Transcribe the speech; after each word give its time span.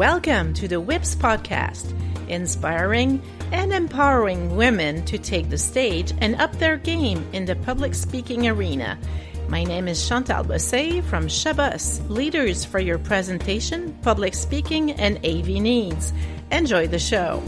Welcome 0.00 0.54
to 0.54 0.66
the 0.66 0.80
WIPS 0.80 1.14
podcast, 1.14 1.92
inspiring 2.26 3.20
and 3.52 3.70
empowering 3.70 4.56
women 4.56 5.04
to 5.04 5.18
take 5.18 5.50
the 5.50 5.58
stage 5.58 6.14
and 6.22 6.36
up 6.36 6.52
their 6.56 6.78
game 6.78 7.22
in 7.34 7.44
the 7.44 7.54
public 7.54 7.94
speaking 7.94 8.48
arena. 8.48 8.98
My 9.50 9.62
name 9.62 9.88
is 9.88 10.08
Chantal 10.08 10.42
Bossé 10.42 11.04
from 11.04 11.26
Shabus, 11.26 12.00
leaders 12.08 12.64
for 12.64 12.78
your 12.78 12.96
presentation, 12.96 13.92
public 14.00 14.32
speaking, 14.32 14.92
and 14.92 15.18
AV 15.18 15.48
needs. 15.60 16.14
Enjoy 16.50 16.86
the 16.86 16.98
show. 16.98 17.42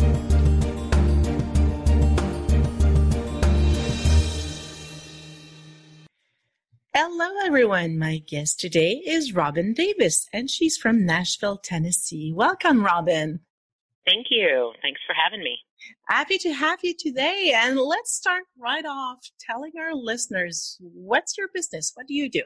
Everyone. 7.53 7.98
My 7.98 8.16
guest 8.16 8.59
today 8.59 9.02
is 9.05 9.34
Robin 9.34 9.74
Davis, 9.74 10.27
and 10.33 10.48
she's 10.48 10.79
from 10.79 11.05
Nashville, 11.05 11.59
Tennessee. 11.59 12.33
Welcome, 12.34 12.83
Robin. 12.83 13.41
Thank 14.06 14.28
you. 14.30 14.73
Thanks 14.80 15.02
for 15.06 15.12
having 15.12 15.45
me. 15.45 15.59
Happy 16.09 16.38
to 16.38 16.51
have 16.55 16.78
you 16.83 16.95
today. 16.98 17.52
And 17.55 17.78
let's 17.78 18.11
start 18.11 18.45
right 18.59 18.87
off 18.87 19.19
telling 19.38 19.73
our 19.78 19.95
listeners 19.95 20.78
what's 20.80 21.37
your 21.37 21.48
business? 21.52 21.92
What 21.95 22.06
do 22.06 22.15
you 22.15 22.30
do? 22.30 22.41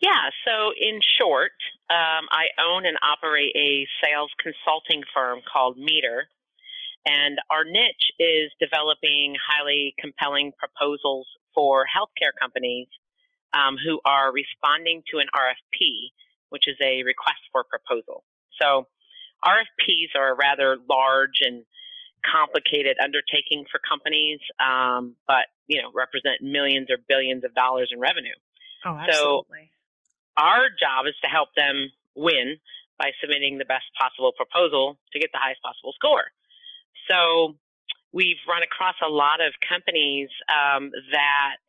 Yeah, 0.00 0.30
so 0.46 0.70
in 0.80 1.00
short, 1.18 1.52
um, 1.90 2.24
I 2.30 2.46
own 2.58 2.86
and 2.86 2.96
operate 3.02 3.54
a 3.54 3.86
sales 4.02 4.30
consulting 4.42 5.02
firm 5.12 5.40
called 5.52 5.76
Meter. 5.76 6.28
And 7.04 7.36
our 7.50 7.64
niche 7.66 8.10
is 8.18 8.50
developing 8.58 9.34
highly 9.46 9.94
compelling 10.00 10.52
proposals 10.58 11.28
for 11.54 11.84
healthcare 11.84 12.32
companies 12.40 12.88
um, 13.52 13.76
who 13.76 14.00
are 14.04 14.32
responding 14.32 15.02
to 15.12 15.18
an 15.18 15.26
RFP, 15.34 16.10
which 16.50 16.68
is 16.68 16.76
a 16.82 17.02
request 17.02 17.40
for 17.52 17.64
proposal. 17.64 18.24
So 18.60 18.86
RFPs 19.44 20.16
are 20.16 20.32
a 20.32 20.36
rather 20.36 20.76
large 20.88 21.40
and 21.40 21.64
complicated 22.24 22.96
undertaking 23.02 23.64
for 23.70 23.78
companies, 23.78 24.40
um, 24.58 25.14
but 25.26 25.46
you 25.68 25.82
know 25.82 25.90
represent 25.94 26.42
millions 26.42 26.88
or 26.90 26.96
billions 27.08 27.44
of 27.44 27.54
dollars 27.54 27.90
in 27.92 28.00
revenue. 28.00 28.34
Oh, 28.84 28.96
absolutely. 28.96 29.70
So 29.70 30.42
our 30.42 30.68
job 30.68 31.06
is 31.06 31.14
to 31.22 31.28
help 31.28 31.50
them 31.56 31.90
win 32.14 32.58
by 32.98 33.12
submitting 33.20 33.58
the 33.58 33.64
best 33.64 33.84
possible 33.98 34.32
proposal 34.32 34.98
to 35.12 35.18
get 35.18 35.30
the 35.32 35.38
highest 35.38 35.62
possible 35.62 35.92
score. 35.94 36.32
So 37.08 37.56
we've 38.12 38.40
run 38.48 38.62
across 38.62 38.96
a 39.04 39.08
lot 39.08 39.40
of 39.40 39.52
companies 39.60 40.28
um, 40.48 40.90
that 41.12 41.60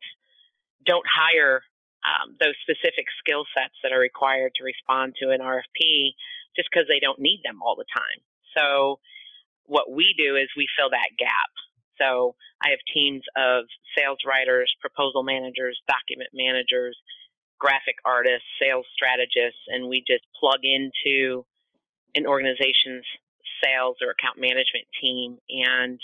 don't 0.88 1.04
hire 1.04 1.60
um, 2.00 2.34
those 2.40 2.56
specific 2.64 3.06
skill 3.20 3.44
sets 3.52 3.76
that 3.84 3.92
are 3.92 4.00
required 4.00 4.52
to 4.56 4.64
respond 4.64 5.14
to 5.20 5.30
an 5.30 5.40
RFP 5.40 6.16
just 6.56 6.68
because 6.72 6.88
they 6.88 6.98
don't 6.98 7.20
need 7.20 7.40
them 7.44 7.60
all 7.60 7.76
the 7.76 7.84
time. 7.92 8.18
So 8.56 8.98
what 9.68 9.92
we 9.92 10.14
do 10.16 10.36
is 10.36 10.48
we 10.56 10.66
fill 10.78 10.90
that 10.90 11.12
gap. 11.18 11.52
So 12.00 12.34
I 12.62 12.70
have 12.70 12.80
teams 12.94 13.22
of 13.36 13.64
sales 13.96 14.18
writers, 14.24 14.72
proposal 14.80 15.22
managers, 15.22 15.78
document 15.86 16.30
managers, 16.32 16.96
graphic 17.58 17.98
artists, 18.04 18.46
sales 18.62 18.86
strategists, 18.94 19.60
and 19.68 19.88
we 19.88 20.02
just 20.06 20.24
plug 20.38 20.62
into 20.62 21.44
an 22.14 22.26
organization's 22.26 23.04
sales 23.62 23.96
or 24.00 24.14
account 24.14 24.38
management 24.38 24.86
team 25.02 25.38
and 25.50 25.98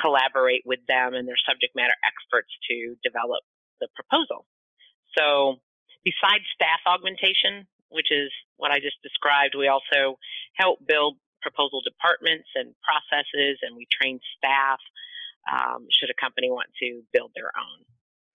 collaborate 0.00 0.62
with 0.64 0.80
them 0.88 1.14
and 1.14 1.28
their 1.28 1.40
subject 1.46 1.76
matter 1.76 1.94
experts 2.04 2.50
to 2.68 2.96
develop 3.04 3.44
the 3.80 3.88
proposal. 3.94 4.46
So 5.16 5.56
besides 6.04 6.44
staff 6.54 6.80
augmentation, 6.86 7.66
which 7.88 8.10
is 8.10 8.30
what 8.56 8.70
I 8.70 8.78
just 8.78 8.96
described, 9.02 9.54
we 9.56 9.68
also 9.68 10.18
help 10.54 10.80
build 10.86 11.16
proposal 11.42 11.80
departments 11.84 12.48
and 12.54 12.74
processes, 12.82 13.58
and 13.62 13.76
we 13.76 13.86
train 13.90 14.18
staff 14.36 14.78
um, 15.50 15.86
should 15.90 16.10
a 16.10 16.14
company 16.20 16.50
want 16.50 16.68
to 16.82 17.02
build 17.12 17.30
their 17.34 17.52
own. 17.56 17.84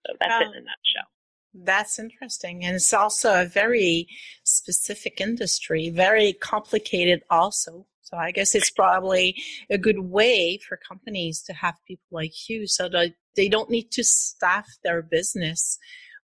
So 0.08 0.16
that's 0.20 0.42
it 0.42 0.48
in 0.48 0.50
a 0.50 0.66
nutshell. 0.66 1.10
That's 1.54 2.00
interesting. 2.00 2.64
And 2.64 2.76
it's 2.76 2.94
also 2.94 3.42
a 3.42 3.46
very 3.46 4.08
specific 4.44 5.20
industry, 5.20 5.90
very 5.90 6.34
complicated 6.34 7.24
also. 7.30 7.86
So 8.02 8.18
I 8.18 8.32
guess 8.32 8.56
it's 8.56 8.70
probably 8.70 9.36
a 9.70 9.78
good 9.78 10.00
way 10.00 10.60
for 10.68 10.78
companies 10.78 11.42
to 11.44 11.54
have 11.54 11.76
people 11.88 12.08
like 12.12 12.50
you 12.50 12.68
so 12.68 12.90
that 12.90 13.14
they 13.36 13.50
don't 13.50 13.70
need 13.70 13.92
to 13.92 14.04
staff 14.04 14.68
their 14.84 15.02
business 15.02 15.78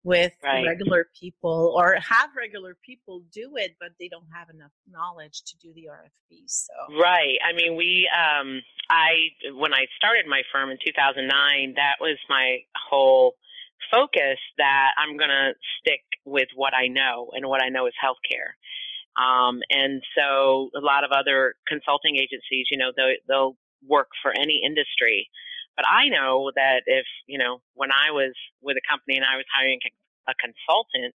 with 0.07 0.33
right. 0.45 0.65
regular 0.65 1.09
people 1.19 1.75
or 1.77 1.97
have 1.97 2.31
regular 2.37 2.77
people 2.87 3.23
do 3.33 3.57
it 3.57 3.75
but 3.81 3.89
they 3.99 4.07
don't 4.07 4.29
have 4.33 4.49
enough 4.55 4.71
knowledge 4.89 5.43
to 5.45 5.59
do 5.59 5.75
the 5.75 5.89
rfps 5.91 6.69
so. 6.71 6.97
Right. 6.97 7.39
I 7.45 7.53
mean 7.57 7.77
we 7.77 8.09
um 8.15 8.63
i 8.89 9.35
when 9.59 9.75
i 9.75 9.87
started 9.97 10.27
my 10.29 10.43
firm 10.53 10.71
in 10.71 10.79
2009 10.85 11.75
that 11.75 11.97
was 12.01 12.19
my 12.31 12.59
whole 12.89 13.35
focus 13.91 14.39
that 14.59 14.91
i'm 14.97 15.17
going 15.17 15.31
to 15.31 15.53
stick 15.81 16.05
with 16.25 16.49
what 16.55 16.73
i 16.73 16.87
know 16.87 17.31
and 17.35 17.45
what 17.49 17.61
i 17.61 17.69
know 17.69 17.89
is 17.89 17.95
healthcare. 17.99 18.55
Um 19.21 19.59
and 19.71 20.03
so 20.17 20.71
a 20.77 20.81
lot 20.81 21.03
of 21.03 21.11
other 21.11 21.57
consulting 21.67 22.15
agencies 22.15 22.69
you 22.71 22.79
know 22.79 22.93
they'll, 22.97 23.19
they'll 23.27 23.57
work 23.89 24.09
for 24.23 24.31
any 24.31 24.63
industry 24.65 25.29
but 25.77 25.85
I 25.89 26.09
know 26.09 26.51
that 26.57 26.83
if, 26.87 27.07
you 27.27 27.39
know, 27.39 27.61
when 27.75 27.93
I 27.93 28.11
was 28.11 28.33
with 28.63 28.77
a 28.77 28.85
company 28.89 29.17
and 29.17 29.25
I 29.25 29.37
was 29.37 29.45
hiring 29.53 29.79
a 30.27 30.35
consultant, 30.41 31.15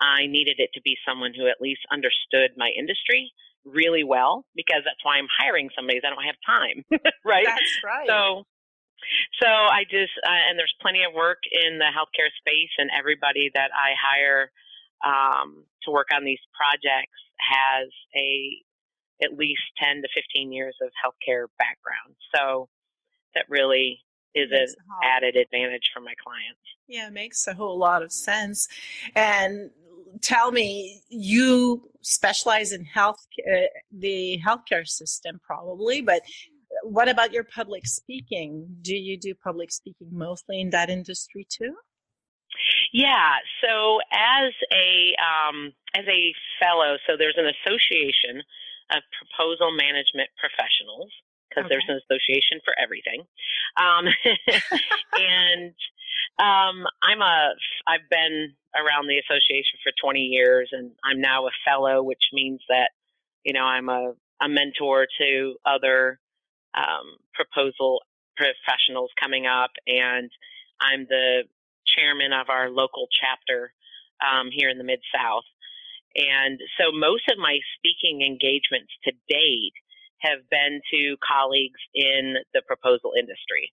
I 0.00 0.26
needed 0.26 0.58
it 0.58 0.70
to 0.74 0.82
be 0.82 0.98
someone 1.06 1.32
who 1.34 1.46
at 1.46 1.62
least 1.62 1.80
understood 1.90 2.58
my 2.58 2.70
industry 2.76 3.32
really 3.64 4.04
well 4.04 4.44
because 4.54 4.82
that's 4.84 5.00
why 5.02 5.16
I'm 5.16 5.30
hiring 5.30 5.70
somebody. 5.74 5.98
is 5.98 6.04
I 6.04 6.10
don't 6.10 6.26
have 6.26 6.40
time, 6.44 6.84
right? 7.24 7.46
That's 7.46 7.74
right. 7.84 8.08
So, 8.08 8.44
so 9.40 9.48
I 9.48 9.84
just 9.84 10.12
uh, 10.26 10.50
and 10.50 10.58
there's 10.58 10.74
plenty 10.80 11.04
of 11.04 11.14
work 11.14 11.38
in 11.50 11.78
the 11.78 11.88
healthcare 11.88 12.32
space, 12.40 12.72
and 12.78 12.90
everybody 12.96 13.50
that 13.54 13.70
I 13.72 13.94
hire 13.96 14.50
um, 15.04 15.64
to 15.84 15.90
work 15.90 16.08
on 16.14 16.24
these 16.24 16.40
projects 16.52 17.16
has 17.40 17.88
a 18.16 18.60
at 19.22 19.38
least 19.38 19.62
10 19.78 20.02
to 20.02 20.08
15 20.10 20.52
years 20.52 20.74
of 20.82 20.90
healthcare 20.98 21.46
background. 21.58 22.16
So 22.34 22.68
that 23.34 23.44
really 23.48 24.00
is 24.34 24.50
an 24.50 24.66
added 25.04 25.36
advantage 25.36 25.90
for 25.92 26.00
my 26.00 26.14
clients. 26.22 26.60
Yeah, 26.88 27.06
it 27.08 27.12
makes 27.12 27.46
a 27.46 27.54
whole 27.54 27.78
lot 27.78 28.02
of 28.02 28.12
sense. 28.12 28.68
And 29.14 29.70
tell 30.20 30.50
me, 30.50 31.02
you 31.08 31.88
specialize 32.02 32.72
in 32.72 32.84
health, 32.84 33.24
uh, 33.50 33.66
the 33.92 34.40
healthcare 34.44 34.86
system 34.86 35.40
probably, 35.46 36.00
but 36.00 36.22
what 36.82 37.08
about 37.08 37.32
your 37.32 37.44
public 37.44 37.86
speaking? 37.86 38.66
Do 38.82 38.94
you 38.96 39.18
do 39.18 39.34
public 39.34 39.70
speaking 39.72 40.08
mostly 40.10 40.60
in 40.60 40.70
that 40.70 40.90
industry 40.90 41.46
too? 41.48 41.74
Yeah. 42.92 43.36
So 43.62 43.98
as 44.12 44.52
a 44.72 45.14
um, 45.18 45.72
as 45.94 46.04
a 46.06 46.34
fellow, 46.60 46.96
so 47.06 47.16
there's 47.18 47.38
an 47.38 47.46
association 47.46 48.42
of 48.90 49.02
proposal 49.18 49.72
management 49.72 50.30
professionals, 50.38 51.10
because 51.54 51.66
okay. 51.66 51.74
there's 51.74 51.88
an 51.88 52.00
association 52.02 52.60
for 52.64 52.74
everything. 52.82 53.22
Um, 53.76 54.06
and 55.14 55.74
um, 56.38 56.86
I'm 57.02 57.20
a 57.22 57.54
I've 57.86 58.08
been 58.10 58.54
around 58.74 59.06
the 59.06 59.18
association 59.18 59.78
for 59.82 59.92
20 60.02 60.20
years, 60.20 60.70
and 60.72 60.90
I'm 61.04 61.20
now 61.20 61.46
a 61.46 61.50
fellow, 61.64 62.02
which 62.02 62.32
means 62.32 62.60
that 62.68 62.90
you 63.44 63.52
know 63.52 63.64
I'm 63.64 63.88
a 63.88 64.14
a 64.42 64.48
mentor 64.48 65.06
to 65.20 65.54
other 65.64 66.18
um, 66.74 67.16
proposal 67.34 68.00
professionals 68.36 69.10
coming 69.20 69.46
up, 69.46 69.70
and 69.86 70.30
I'm 70.80 71.06
the 71.08 71.44
chairman 71.96 72.32
of 72.32 72.48
our 72.48 72.68
local 72.68 73.06
chapter 73.12 73.72
um, 74.18 74.48
here 74.50 74.68
in 74.68 74.78
the 74.78 74.84
Mid 74.84 75.00
South. 75.14 75.44
And 76.16 76.60
so 76.78 76.94
most 76.94 77.26
of 77.30 77.38
my 77.38 77.58
speaking 77.78 78.22
engagements 78.22 78.90
to 79.04 79.12
date 79.28 79.74
have 80.20 80.48
been 80.50 80.80
to 80.92 81.16
colleagues 81.20 81.80
in 81.94 82.36
the 82.52 82.62
proposal 82.66 83.12
industry. 83.18 83.72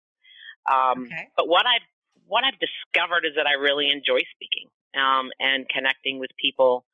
Um, 0.71 1.05
okay. 1.05 1.27
But 1.35 1.47
what 1.47 1.65
I've 1.65 1.85
what 2.27 2.43
I've 2.43 2.59
discovered 2.59 3.25
is 3.25 3.35
that 3.35 3.47
I 3.47 3.59
really 3.59 3.89
enjoy 3.89 4.19
speaking 4.35 4.69
um, 4.95 5.31
and 5.39 5.67
connecting 5.67 6.19
with 6.19 6.31
people 6.39 6.85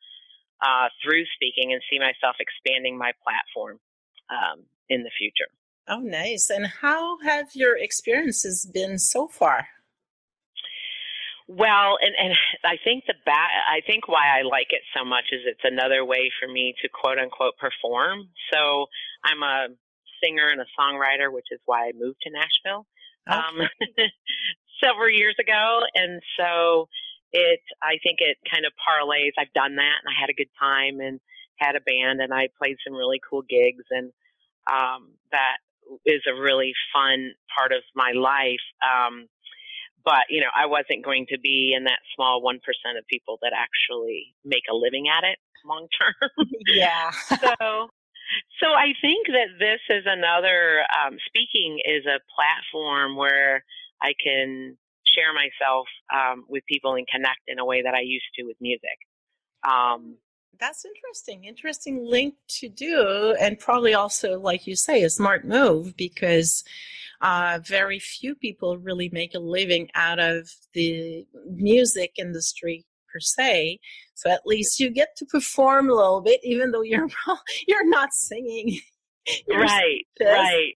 uh, 0.61 0.89
through 1.03 1.23
speaking, 1.35 1.73
and 1.73 1.81
see 1.89 1.99
myself 1.99 2.35
expanding 2.39 2.97
my 2.97 3.11
platform 3.23 3.79
um, 4.29 4.63
in 4.89 5.03
the 5.03 5.11
future. 5.17 5.51
Oh, 5.87 5.99
nice! 5.99 6.49
And 6.49 6.65
how 6.65 7.19
have 7.21 7.49
your 7.53 7.77
experiences 7.77 8.69
been 8.73 8.97
so 8.97 9.27
far? 9.27 9.67
Well, 11.47 11.97
and, 12.01 12.13
and 12.17 12.33
I 12.65 12.75
think 12.83 13.05
the 13.07 13.13
ba- 13.25 13.31
I 13.71 13.79
think 13.87 14.07
why 14.07 14.37
I 14.37 14.41
like 14.43 14.67
it 14.71 14.81
so 14.95 15.05
much 15.05 15.25
is 15.31 15.41
it's 15.45 15.63
another 15.63 16.03
way 16.03 16.29
for 16.41 16.51
me 16.51 16.75
to 16.81 16.89
quote 16.89 17.17
unquote 17.17 17.57
perform. 17.57 18.29
So 18.53 18.87
I'm 19.23 19.41
a 19.43 19.67
singer 20.23 20.47
and 20.51 20.59
a 20.59 20.67
songwriter, 20.79 21.31
which 21.31 21.47
is 21.51 21.59
why 21.65 21.87
I 21.87 21.91
moved 21.97 22.17
to 22.23 22.31
Nashville 22.31 22.85
um, 23.27 23.67
several 24.83 25.09
years 25.09 25.35
ago, 25.39 25.81
and 25.95 26.21
so 26.37 26.89
it 27.31 27.61
I 27.81 27.95
think 28.03 28.19
it 28.19 28.37
kind 28.51 28.65
of 28.65 28.73
parlays. 28.75 29.31
I've 29.39 29.53
done 29.53 29.75
that, 29.77 29.97
and 30.03 30.11
I 30.11 30.19
had 30.19 30.29
a 30.29 30.33
good 30.33 30.51
time, 30.59 30.99
and 30.99 31.21
had 31.57 31.75
a 31.75 31.81
band 31.81 32.21
and 32.21 32.33
I 32.33 32.49
played 32.57 32.77
some 32.85 32.95
really 32.95 33.19
cool 33.27 33.41
gigs 33.41 33.83
and 33.89 34.11
um, 34.71 35.13
that 35.31 35.57
is 36.05 36.21
a 36.27 36.35
really 36.35 36.73
fun 36.93 37.33
part 37.57 37.71
of 37.71 37.81
my 37.95 38.11
life. 38.11 38.63
Um, 38.83 39.27
but 40.07 40.23
you 40.29 40.39
know, 40.39 40.47
I 40.55 40.67
wasn't 40.67 41.03
going 41.03 41.25
to 41.35 41.37
be 41.37 41.75
in 41.75 41.83
that 41.83 41.99
small 42.15 42.41
one 42.41 42.59
percent 42.63 42.97
of 42.97 43.05
people 43.07 43.37
that 43.41 43.51
actually 43.51 44.33
make 44.45 44.63
a 44.71 44.73
living 44.73 45.11
at 45.11 45.27
it 45.27 45.37
long 45.65 45.87
term. 45.99 46.31
yeah. 46.67 47.11
so, 47.27 47.91
so 48.63 48.67
I 48.71 48.95
think 49.01 49.27
that 49.27 49.59
this 49.59 49.81
is 49.89 50.05
another 50.07 50.79
um, 50.95 51.17
speaking 51.27 51.79
is 51.83 52.05
a 52.05 52.23
platform 52.31 53.17
where 53.17 53.65
I 54.01 54.13
can 54.23 54.77
share 55.05 55.33
myself 55.33 55.87
um, 56.13 56.45
with 56.47 56.63
people 56.67 56.95
and 56.95 57.05
connect 57.05 57.41
in 57.47 57.59
a 57.59 57.65
way 57.65 57.81
that 57.81 57.93
I 57.93 58.01
used 58.01 58.31
to 58.37 58.45
with 58.45 58.55
music. 58.61 58.97
Um, 59.67 60.15
that's 60.57 60.85
interesting. 60.85 61.43
Interesting 61.43 62.05
link 62.05 62.35
to 62.59 62.69
do, 62.69 63.35
and 63.41 63.59
probably 63.59 63.93
also, 63.93 64.39
like 64.39 64.67
you 64.67 64.77
say, 64.77 65.03
a 65.03 65.09
smart 65.09 65.45
move 65.45 65.97
because 65.97 66.63
uh, 67.21 67.59
very 67.65 67.99
few 67.99 68.35
people 68.35 68.77
really 68.77 69.09
make 69.11 69.33
a 69.33 69.39
living 69.39 69.89
out 69.95 70.19
of 70.19 70.49
the 70.73 71.25
music 71.49 72.13
industry 72.17 72.85
per 73.11 73.19
se. 73.19 73.79
So 74.15 74.29
at 74.29 74.45
least 74.45 74.79
you 74.79 74.89
get 74.89 75.09
to 75.17 75.25
perform 75.25 75.89
a 75.89 75.93
little 75.93 76.21
bit, 76.21 76.41
even 76.43 76.71
though 76.71 76.81
you're 76.81 77.09
you're 77.67 77.89
not 77.89 78.13
singing. 78.13 78.79
You're 79.45 79.59
right, 79.59 80.05
right. 80.21 80.71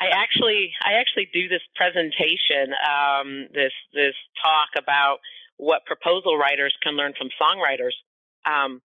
I 0.00 0.06
actually 0.10 0.72
I 0.82 0.94
actually 0.94 1.28
do 1.30 1.46
this 1.46 1.60
presentation, 1.74 2.72
um, 2.88 3.48
this 3.52 3.72
this 3.92 4.14
talk 4.42 4.70
about 4.82 5.18
what 5.58 5.84
proposal 5.84 6.38
writers 6.38 6.74
can 6.82 6.94
learn 6.94 7.12
from 7.18 7.28
songwriters. 7.38 7.92
Um, 8.50 8.80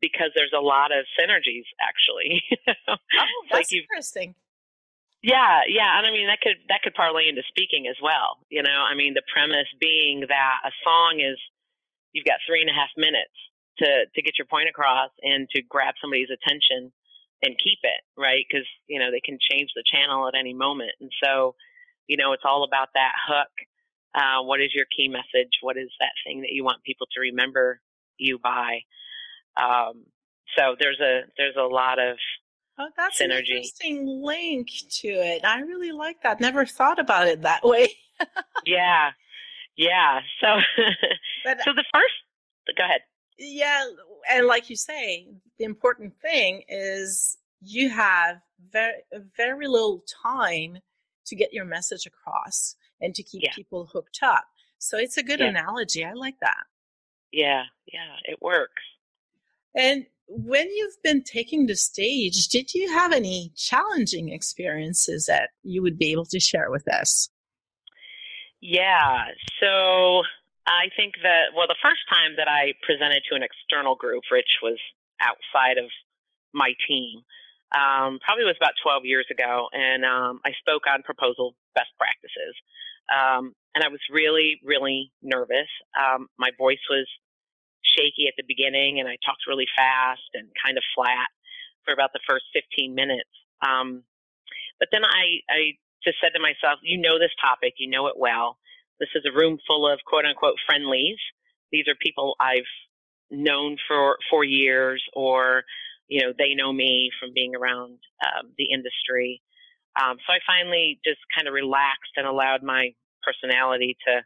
because 0.00 0.30
there's 0.34 0.52
a 0.52 0.60
lot 0.60 0.90
of 0.90 1.06
synergies 1.18 1.64
actually. 1.80 2.42
oh, 2.88 2.96
that's 3.50 3.70
like 3.70 3.72
interesting. 3.72 4.34
Yeah, 5.24 5.64
yeah, 5.72 5.96
and 5.96 6.04
I 6.06 6.12
mean 6.12 6.28
that 6.28 6.44
could 6.44 6.60
that 6.68 6.84
could 6.84 6.92
parlay 6.92 7.28
into 7.32 7.40
speaking 7.48 7.88
as 7.88 7.96
well. 8.02 8.44
You 8.52 8.62
know, 8.62 8.84
I 8.84 8.94
mean 8.94 9.14
the 9.16 9.24
premise 9.32 9.68
being 9.80 10.28
that 10.28 10.56
a 10.68 10.72
song 10.84 11.24
is 11.24 11.40
you've 12.12 12.26
got 12.28 12.44
three 12.46 12.60
and 12.60 12.68
a 12.70 12.76
half 12.76 12.92
minutes 12.96 13.32
to 13.80 14.04
to 14.12 14.22
get 14.22 14.36
your 14.38 14.46
point 14.46 14.68
across 14.68 15.10
and 15.22 15.48
to 15.56 15.62
grab 15.64 15.96
somebody's 16.00 16.28
attention 16.28 16.92
and 17.42 17.56
keep 17.56 17.80
it 17.84 18.02
right 18.20 18.44
because 18.44 18.68
you 18.86 19.00
know 19.00 19.10
they 19.10 19.24
can 19.24 19.38
change 19.40 19.70
the 19.74 19.84
channel 19.88 20.28
at 20.28 20.36
any 20.38 20.52
moment, 20.54 20.92
and 21.00 21.10
so 21.24 21.56
you 22.06 22.18
know 22.18 22.34
it's 22.34 22.44
all 22.44 22.64
about 22.64 22.90
that 22.94 23.14
hook. 23.26 23.52
Uh, 24.14 24.44
what 24.44 24.60
is 24.60 24.72
your 24.76 24.86
key 24.96 25.08
message? 25.08 25.56
What 25.62 25.78
is 25.78 25.88
that 26.00 26.12
thing 26.26 26.42
that 26.42 26.52
you 26.52 26.64
want 26.64 26.84
people 26.84 27.08
to 27.14 27.20
remember 27.20 27.80
you 28.18 28.38
by? 28.38 28.80
Um, 29.56 30.04
so 30.58 30.76
there's 30.78 31.00
a 31.00 31.22
there's 31.38 31.56
a 31.56 31.64
lot 31.66 31.98
of 31.98 32.18
oh, 32.78 32.88
that's 32.96 33.20
synergy. 33.20 33.26
an 33.26 33.56
interesting 33.56 34.22
link 34.22 34.68
to 34.90 35.08
it. 35.08 35.44
I 35.44 35.60
really 35.60 35.92
like 35.92 36.22
that. 36.22 36.40
Never 36.40 36.66
thought 36.66 36.98
about 36.98 37.26
it 37.26 37.42
that 37.42 37.64
way. 37.64 37.88
yeah, 38.66 39.10
yeah. 39.76 40.20
So 40.40 40.46
but, 41.44 41.58
so 41.64 41.72
the 41.72 41.84
first, 41.92 42.76
go 42.76 42.84
ahead. 42.84 43.00
Yeah, 43.38 43.84
and 44.30 44.46
like 44.46 44.70
you 44.70 44.76
say, 44.76 45.28
the 45.58 45.64
important 45.64 46.14
thing 46.20 46.62
is 46.68 47.38
you 47.60 47.90
have 47.90 48.40
very 48.72 49.02
very 49.36 49.66
little 49.66 50.04
time 50.22 50.78
to 51.26 51.36
get 51.36 51.52
your 51.52 51.64
message 51.64 52.06
across 52.06 52.76
and 53.00 53.14
to 53.14 53.22
keep 53.22 53.42
yeah. 53.42 53.52
people 53.54 53.86
hooked 53.86 54.20
up. 54.22 54.44
So 54.78 54.98
it's 54.98 55.16
a 55.16 55.22
good 55.22 55.40
yeah. 55.40 55.46
analogy. 55.46 56.04
I 56.04 56.12
like 56.12 56.38
that. 56.40 56.64
Yeah, 57.32 57.64
yeah, 57.92 58.16
it 58.24 58.40
works. 58.40 58.82
And 59.74 60.06
when 60.26 60.68
you've 60.70 61.02
been 61.02 61.22
taking 61.22 61.66
the 61.66 61.76
stage, 61.76 62.48
did 62.48 62.74
you 62.74 62.90
have 62.92 63.12
any 63.12 63.52
challenging 63.56 64.30
experiences 64.30 65.26
that 65.26 65.50
you 65.62 65.82
would 65.82 65.98
be 65.98 66.12
able 66.12 66.26
to 66.26 66.40
share 66.40 66.70
with 66.70 66.88
us? 66.88 67.28
Yeah. 68.60 69.24
So 69.60 70.22
I 70.66 70.88
think 70.96 71.14
that, 71.22 71.52
well, 71.54 71.66
the 71.68 71.76
first 71.82 72.00
time 72.08 72.36
that 72.38 72.48
I 72.48 72.72
presented 72.82 73.22
to 73.28 73.36
an 73.36 73.42
external 73.42 73.94
group, 73.94 74.22
which 74.32 74.58
was 74.62 74.78
outside 75.20 75.76
of 75.78 75.90
my 76.52 76.72
team, 76.88 77.20
um, 77.74 78.18
probably 78.24 78.44
was 78.44 78.56
about 78.56 78.72
12 78.82 79.04
years 79.04 79.26
ago, 79.30 79.68
and 79.72 80.04
um, 80.04 80.40
I 80.44 80.52
spoke 80.60 80.84
on 80.86 81.02
proposal 81.02 81.54
best 81.74 81.90
practices. 81.98 82.54
Um, 83.12 83.52
and 83.74 83.84
I 83.84 83.88
was 83.88 84.00
really, 84.10 84.60
really 84.64 85.12
nervous. 85.22 85.68
Um, 85.98 86.28
my 86.38 86.50
voice 86.56 86.80
was 86.88 87.06
shaky 87.96 88.28
at 88.28 88.34
the 88.36 88.44
beginning 88.46 89.00
and 89.00 89.08
I 89.08 89.16
talked 89.24 89.46
really 89.48 89.66
fast 89.76 90.28
and 90.34 90.48
kind 90.58 90.76
of 90.76 90.84
flat 90.94 91.28
for 91.84 91.92
about 91.92 92.12
the 92.12 92.20
first 92.28 92.44
15 92.52 92.94
minutes. 92.94 93.30
Um, 93.62 94.02
but 94.78 94.88
then 94.92 95.04
I, 95.04 95.40
I 95.48 95.60
just 96.02 96.18
said 96.20 96.34
to 96.34 96.40
myself, 96.40 96.80
you 96.82 97.00
know 97.00 97.18
this 97.18 97.34
topic, 97.40 97.74
you 97.78 97.88
know 97.88 98.06
it 98.08 98.18
well. 98.18 98.58
This 99.00 99.10
is 99.14 99.24
a 99.26 99.36
room 99.36 99.58
full 99.66 99.90
of 99.90 100.00
quote 100.06 100.24
unquote 100.24 100.56
friendlies. 100.66 101.18
These 101.72 101.88
are 101.88 101.94
people 102.00 102.36
I've 102.40 102.68
known 103.30 103.76
for, 103.88 104.16
for 104.30 104.44
years 104.44 105.02
or, 105.14 105.64
you 106.08 106.22
know, 106.22 106.32
they 106.36 106.54
know 106.54 106.72
me 106.72 107.10
from 107.18 107.32
being 107.34 107.54
around 107.54 107.98
um, 108.22 108.52
the 108.58 108.70
industry. 108.72 109.42
Um, 109.96 110.18
so 110.26 110.32
I 110.32 110.38
finally 110.46 111.00
just 111.04 111.20
kind 111.34 111.48
of 111.48 111.54
relaxed 111.54 112.14
and 112.16 112.26
allowed 112.26 112.62
my 112.62 112.90
personality 113.22 113.96
to 114.06 114.22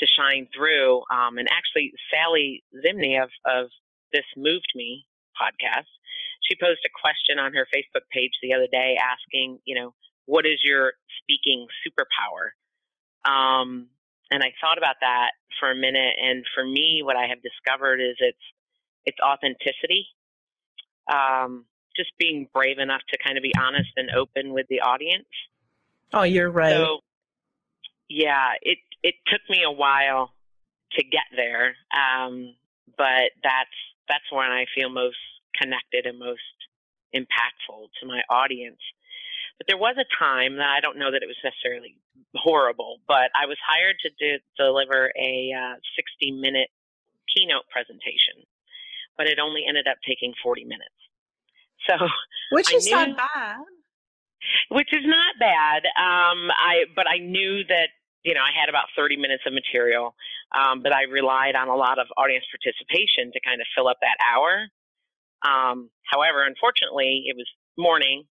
to 0.00 0.06
shine 0.06 0.48
through. 0.54 1.02
Um, 1.12 1.38
and 1.38 1.48
actually, 1.50 1.92
Sally 2.10 2.64
Zimney 2.84 3.22
of, 3.22 3.30
of 3.44 3.70
this 4.12 4.24
Moved 4.36 4.72
Me 4.74 5.06
podcast, 5.40 5.88
she 6.42 6.56
posed 6.60 6.80
a 6.84 6.92
question 6.92 7.38
on 7.38 7.52
her 7.54 7.66
Facebook 7.72 8.08
page 8.12 8.32
the 8.42 8.54
other 8.54 8.66
day 8.70 8.96
asking, 8.98 9.60
you 9.64 9.74
know, 9.74 9.94
what 10.26 10.46
is 10.46 10.60
your 10.64 10.92
speaking 11.22 11.66
superpower? 11.86 12.52
Um, 13.24 13.88
and 14.30 14.42
I 14.42 14.52
thought 14.60 14.78
about 14.78 14.96
that 15.00 15.30
for 15.58 15.70
a 15.70 15.74
minute. 15.74 16.14
And 16.22 16.44
for 16.54 16.64
me, 16.64 17.02
what 17.04 17.16
I 17.16 17.26
have 17.26 17.38
discovered 17.42 18.00
is 18.00 18.16
it's 18.18 18.38
it's 19.04 19.18
authenticity. 19.20 20.06
Um, 21.12 21.64
just 21.96 22.10
being 22.18 22.48
brave 22.54 22.78
enough 22.78 23.00
to 23.10 23.18
kind 23.24 23.36
of 23.36 23.42
be 23.42 23.52
honest 23.58 23.90
and 23.96 24.10
open 24.10 24.52
with 24.52 24.66
the 24.68 24.80
audience. 24.80 25.26
Oh, 26.12 26.22
you're 26.22 26.50
right. 26.50 26.72
So, 26.72 27.00
yeah, 28.08 28.52
it 28.62 28.78
it 29.02 29.14
took 29.26 29.40
me 29.48 29.62
a 29.64 29.72
while 29.72 30.32
to 30.92 31.04
get 31.04 31.28
there, 31.34 31.76
um, 31.94 32.54
but 32.96 33.32
that's 33.42 33.78
that's 34.08 34.26
when 34.32 34.50
I 34.50 34.66
feel 34.74 34.90
most 34.90 35.16
connected 35.60 36.06
and 36.06 36.18
most 36.18 36.42
impactful 37.14 37.88
to 38.00 38.06
my 38.06 38.22
audience. 38.28 38.80
But 39.58 39.66
there 39.68 39.78
was 39.78 39.96
a 39.98 40.08
time 40.18 40.56
that 40.56 40.68
I 40.68 40.80
don't 40.80 40.98
know 40.98 41.10
that 41.10 41.22
it 41.22 41.28
was 41.28 41.38
necessarily 41.44 41.96
horrible, 42.34 42.98
but 43.06 43.30
I 43.36 43.46
was 43.46 43.58
hired 43.60 43.96
to 44.02 44.10
do, 44.18 44.38
deliver 44.56 45.12
a 45.18 45.52
uh, 45.52 45.76
60 45.96 46.32
minute 46.32 46.68
keynote 47.28 47.68
presentation, 47.70 48.42
but 49.16 49.26
it 49.26 49.38
only 49.38 49.62
ended 49.68 49.86
up 49.86 49.98
taking 50.06 50.34
40 50.42 50.64
minutes. 50.64 50.96
So, 51.88 51.96
which 52.52 52.72
is 52.74 52.86
knew, 52.86 52.92
not 52.92 53.16
bad. 53.16 53.64
Which 54.70 54.92
is 54.92 55.04
not 55.04 55.36
bad. 55.38 55.84
Um, 55.96 56.50
I 56.52 56.84
but 56.94 57.06
I 57.08 57.18
knew 57.18 57.64
that 57.68 57.88
you 58.24 58.34
know, 58.34 58.40
I 58.40 58.52
had 58.52 58.68
about 58.68 58.92
30 58.96 59.16
minutes 59.16 59.42
of 59.46 59.52
material, 59.52 60.14
um, 60.52 60.82
but 60.82 60.92
I 60.92 61.04
relied 61.04 61.54
on 61.56 61.68
a 61.68 61.76
lot 61.76 61.98
of 61.98 62.06
audience 62.16 62.44
participation 62.52 63.32
to 63.32 63.40
kind 63.40 63.60
of 63.60 63.66
fill 63.74 63.88
up 63.88 63.96
that 64.00 64.18
hour. 64.20 64.68
Um, 65.40 65.88
however, 66.04 66.44
unfortunately, 66.44 67.24
it 67.26 67.36
was 67.36 67.48
morning. 67.78 68.24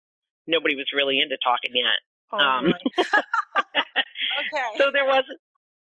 Nobody 0.47 0.76
was 0.76 0.87
really 0.95 1.21
into 1.21 1.38
talking 1.42 1.73
yet. 1.73 2.00
Oh, 2.33 2.38
um, 2.38 2.66
okay. 2.99 4.68
So 4.76 4.90
there 4.92 5.07
wasn't 5.07 5.40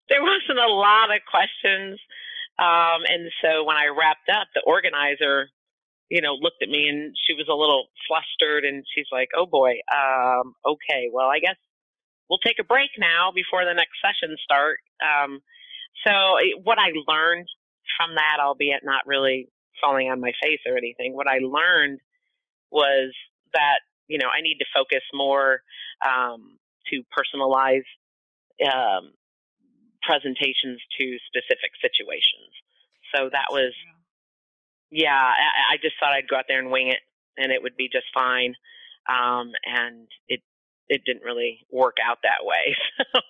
there 0.08 0.22
wasn't 0.22 0.58
a 0.58 0.66
lot 0.66 1.14
of 1.14 1.22
questions, 1.30 1.98
um, 2.58 3.06
and 3.06 3.30
so 3.40 3.62
when 3.64 3.76
I 3.76 3.86
wrapped 3.86 4.28
up, 4.28 4.48
the 4.52 4.62
organizer, 4.66 5.48
you 6.10 6.20
know, 6.20 6.34
looked 6.34 6.60
at 6.60 6.68
me 6.68 6.88
and 6.88 7.14
she 7.26 7.34
was 7.34 7.46
a 7.48 7.54
little 7.54 7.86
flustered, 8.08 8.64
and 8.64 8.84
she's 8.94 9.06
like, 9.12 9.28
"Oh 9.36 9.46
boy, 9.46 9.78
um, 9.94 10.54
okay, 10.66 11.08
well, 11.12 11.28
I 11.28 11.38
guess 11.38 11.56
we'll 12.32 12.40
take 12.40 12.56
a 12.58 12.64
break 12.64 12.88
now 12.96 13.28
before 13.34 13.66
the 13.68 13.76
next 13.76 14.00
session 14.00 14.34
start. 14.40 14.80
Um, 15.04 15.44
so 16.08 16.40
what 16.64 16.78
I 16.80 16.96
learned 17.04 17.46
from 18.00 18.16
that, 18.16 18.40
albeit 18.40 18.80
not 18.82 19.04
really 19.04 19.52
falling 19.82 20.08
on 20.08 20.18
my 20.18 20.32
face 20.42 20.64
or 20.64 20.78
anything, 20.78 21.12
what 21.12 21.28
I 21.28 21.44
learned 21.44 22.00
was 22.70 23.12
that 23.52 23.84
you 24.08 24.16
know 24.16 24.32
I 24.32 24.40
need 24.40 24.56
to 24.64 24.74
focus 24.74 25.04
more 25.12 25.60
um, 26.00 26.56
to 26.88 27.04
personalize 27.12 27.84
um, 28.64 29.12
presentations 30.02 30.80
to 30.98 31.04
specific 31.28 31.76
situations. 31.84 32.48
So 33.14 33.28
that 33.30 33.52
was, 33.52 33.74
yeah, 34.90 35.12
I, 35.12 35.74
I, 35.74 35.76
just 35.82 35.96
thought 36.00 36.12
I'd 36.12 36.28
go 36.28 36.36
out 36.36 36.44
there 36.48 36.58
and 36.58 36.70
wing 36.70 36.88
it, 36.88 37.00
and 37.36 37.52
it 37.52 37.62
would 37.62 37.76
be 37.76 37.88
just 37.92 38.06
fine. 38.14 38.54
Um, 39.08 39.52
and 39.66 40.08
it 40.28 40.40
it 40.92 41.02
didn't 41.06 41.22
really 41.22 41.66
work 41.70 41.96
out 42.04 42.18
that 42.22 42.44
way. 42.44 42.76
So, 43.12 43.20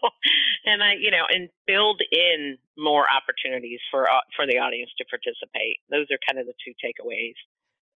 and 0.64 0.82
I, 0.82 0.94
you 0.94 1.10
know, 1.10 1.24
and 1.28 1.48
build 1.66 2.00
in 2.12 2.56
more 2.78 3.06
opportunities 3.08 3.80
for 3.90 4.08
uh, 4.08 4.20
for 4.36 4.46
the 4.46 4.58
audience 4.58 4.90
to 4.98 5.04
participate. 5.06 5.78
Those 5.90 6.06
are 6.10 6.18
kind 6.28 6.38
of 6.38 6.46
the 6.46 6.54
two 6.64 6.72
takeaways. 6.84 7.34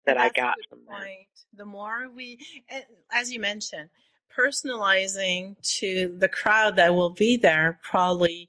that 0.04 0.18
I 0.18 0.30
got 0.30 0.56
from 0.68 0.80
point. 0.80 1.00
that. 1.00 1.58
The 1.58 1.64
more 1.64 2.08
we, 2.14 2.38
as 3.12 3.32
you 3.32 3.38
mentioned, 3.40 3.88
personalizing 4.36 5.56
to 5.78 6.16
the 6.18 6.28
crowd 6.28 6.76
that 6.76 6.94
will 6.94 7.10
be 7.10 7.36
there 7.36 7.78
probably 7.82 8.48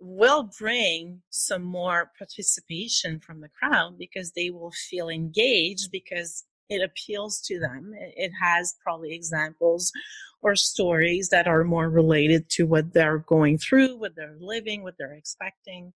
will 0.00 0.50
bring 0.58 1.22
some 1.30 1.62
more 1.62 2.10
participation 2.18 3.20
from 3.20 3.40
the 3.40 3.48
crowd 3.48 3.98
because 3.98 4.32
they 4.32 4.50
will 4.50 4.72
feel 4.72 5.08
engaged 5.08 5.90
because 5.90 6.44
it 6.68 6.82
appeals 6.82 7.40
to 7.42 7.58
them. 7.58 7.94
It 7.96 8.32
has 8.40 8.74
probably 8.82 9.14
examples 9.14 9.92
or 10.42 10.56
stories 10.56 11.28
that 11.30 11.46
are 11.46 11.64
more 11.64 11.88
related 11.88 12.48
to 12.50 12.66
what 12.66 12.92
they're 12.92 13.18
going 13.18 13.58
through, 13.58 13.96
what 13.96 14.14
they're 14.16 14.36
living, 14.40 14.82
what 14.82 14.94
they're 14.98 15.14
expecting. 15.14 15.92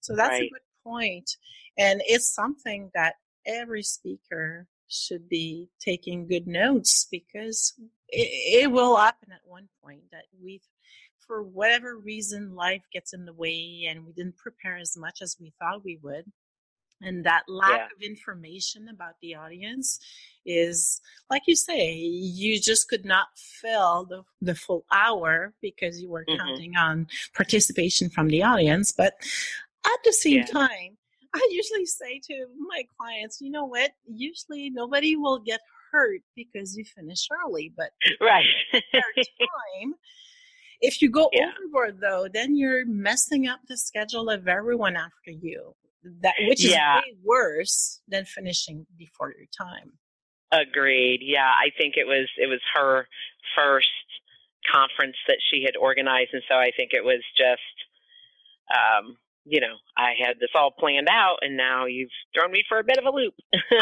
So 0.00 0.14
that's 0.14 0.30
right. 0.30 0.42
a 0.42 0.50
good 0.50 0.60
point. 0.84 1.30
And 1.78 2.02
it's 2.06 2.34
something 2.34 2.90
that 2.94 3.14
every 3.46 3.82
speaker 3.82 4.66
should 4.88 5.28
be 5.28 5.68
taking 5.80 6.26
good 6.26 6.46
notes 6.46 7.08
because 7.10 7.74
it, 8.08 8.64
it 8.64 8.70
will 8.70 8.96
happen 8.96 9.32
at 9.32 9.40
one 9.44 9.68
point 9.82 10.02
that 10.12 10.24
we 10.42 10.60
for 11.26 11.42
whatever 11.42 11.96
reason 11.96 12.54
life 12.54 12.82
gets 12.92 13.14
in 13.14 13.24
the 13.24 13.32
way 13.32 13.86
and 13.88 14.04
we 14.04 14.12
didn't 14.12 14.36
prepare 14.36 14.76
as 14.76 14.96
much 14.96 15.22
as 15.22 15.36
we 15.40 15.52
thought 15.58 15.84
we 15.84 15.98
would 16.02 16.24
and 17.02 17.24
that 17.24 17.42
lack 17.48 17.78
yeah. 17.78 17.86
of 17.96 18.02
information 18.02 18.88
about 18.88 19.14
the 19.20 19.34
audience 19.34 19.98
is 20.44 21.00
like 21.30 21.42
you 21.46 21.54
say 21.56 21.94
you 21.94 22.60
just 22.60 22.88
could 22.88 23.04
not 23.04 23.28
fill 23.36 24.04
the, 24.06 24.22
the 24.40 24.54
full 24.54 24.84
hour 24.90 25.52
because 25.60 26.00
you 26.00 26.08
were 26.08 26.24
mm-hmm. 26.24 26.38
counting 26.38 26.76
on 26.76 27.06
participation 27.34 28.08
from 28.10 28.28
the 28.28 28.42
audience 28.42 28.92
but 28.92 29.14
at 29.86 29.98
the 30.04 30.12
same 30.12 30.38
yeah. 30.38 30.46
time 30.46 30.96
i 31.34 31.48
usually 31.50 31.86
say 31.86 32.20
to 32.22 32.46
my 32.68 32.82
clients 32.98 33.40
you 33.40 33.50
know 33.50 33.64
what 33.64 33.92
usually 34.06 34.70
nobody 34.70 35.16
will 35.16 35.38
get 35.38 35.60
hurt 35.92 36.20
because 36.34 36.76
you 36.76 36.84
finish 36.84 37.28
early 37.44 37.72
but 37.76 37.90
right 38.20 38.44
time 38.72 39.94
if 40.80 41.00
you 41.00 41.08
go 41.08 41.28
yeah. 41.32 41.50
overboard 41.60 42.00
though 42.00 42.26
then 42.32 42.56
you're 42.56 42.84
messing 42.86 43.46
up 43.46 43.60
the 43.68 43.76
schedule 43.76 44.28
of 44.28 44.48
everyone 44.48 44.96
after 44.96 45.30
you 45.30 45.72
that 46.22 46.34
which 46.40 46.64
is 46.64 46.72
yeah. 46.72 46.96
way 46.96 47.16
worse 47.24 48.00
than 48.08 48.24
finishing 48.24 48.86
before 48.96 49.32
your 49.36 49.46
time. 49.56 49.92
Agreed. 50.50 51.20
Yeah, 51.22 51.48
I 51.48 51.70
think 51.78 51.94
it 51.96 52.06
was 52.06 52.28
it 52.38 52.46
was 52.46 52.60
her 52.74 53.06
first 53.56 53.88
conference 54.70 55.16
that 55.26 55.38
she 55.50 55.62
had 55.64 55.76
organized, 55.76 56.30
and 56.32 56.42
so 56.48 56.56
I 56.56 56.70
think 56.76 56.90
it 56.92 57.04
was 57.04 57.22
just 57.36 57.60
um, 58.70 59.16
you 59.44 59.60
know, 59.60 59.74
I 59.96 60.12
had 60.18 60.38
this 60.40 60.50
all 60.54 60.70
planned 60.70 61.08
out 61.10 61.38
and 61.42 61.56
now 61.56 61.86
you've 61.86 62.10
thrown 62.34 62.52
me 62.52 62.62
for 62.68 62.78
a 62.78 62.84
bit 62.84 62.98
of 62.98 63.04
a 63.04 63.10
loop. 63.10 63.34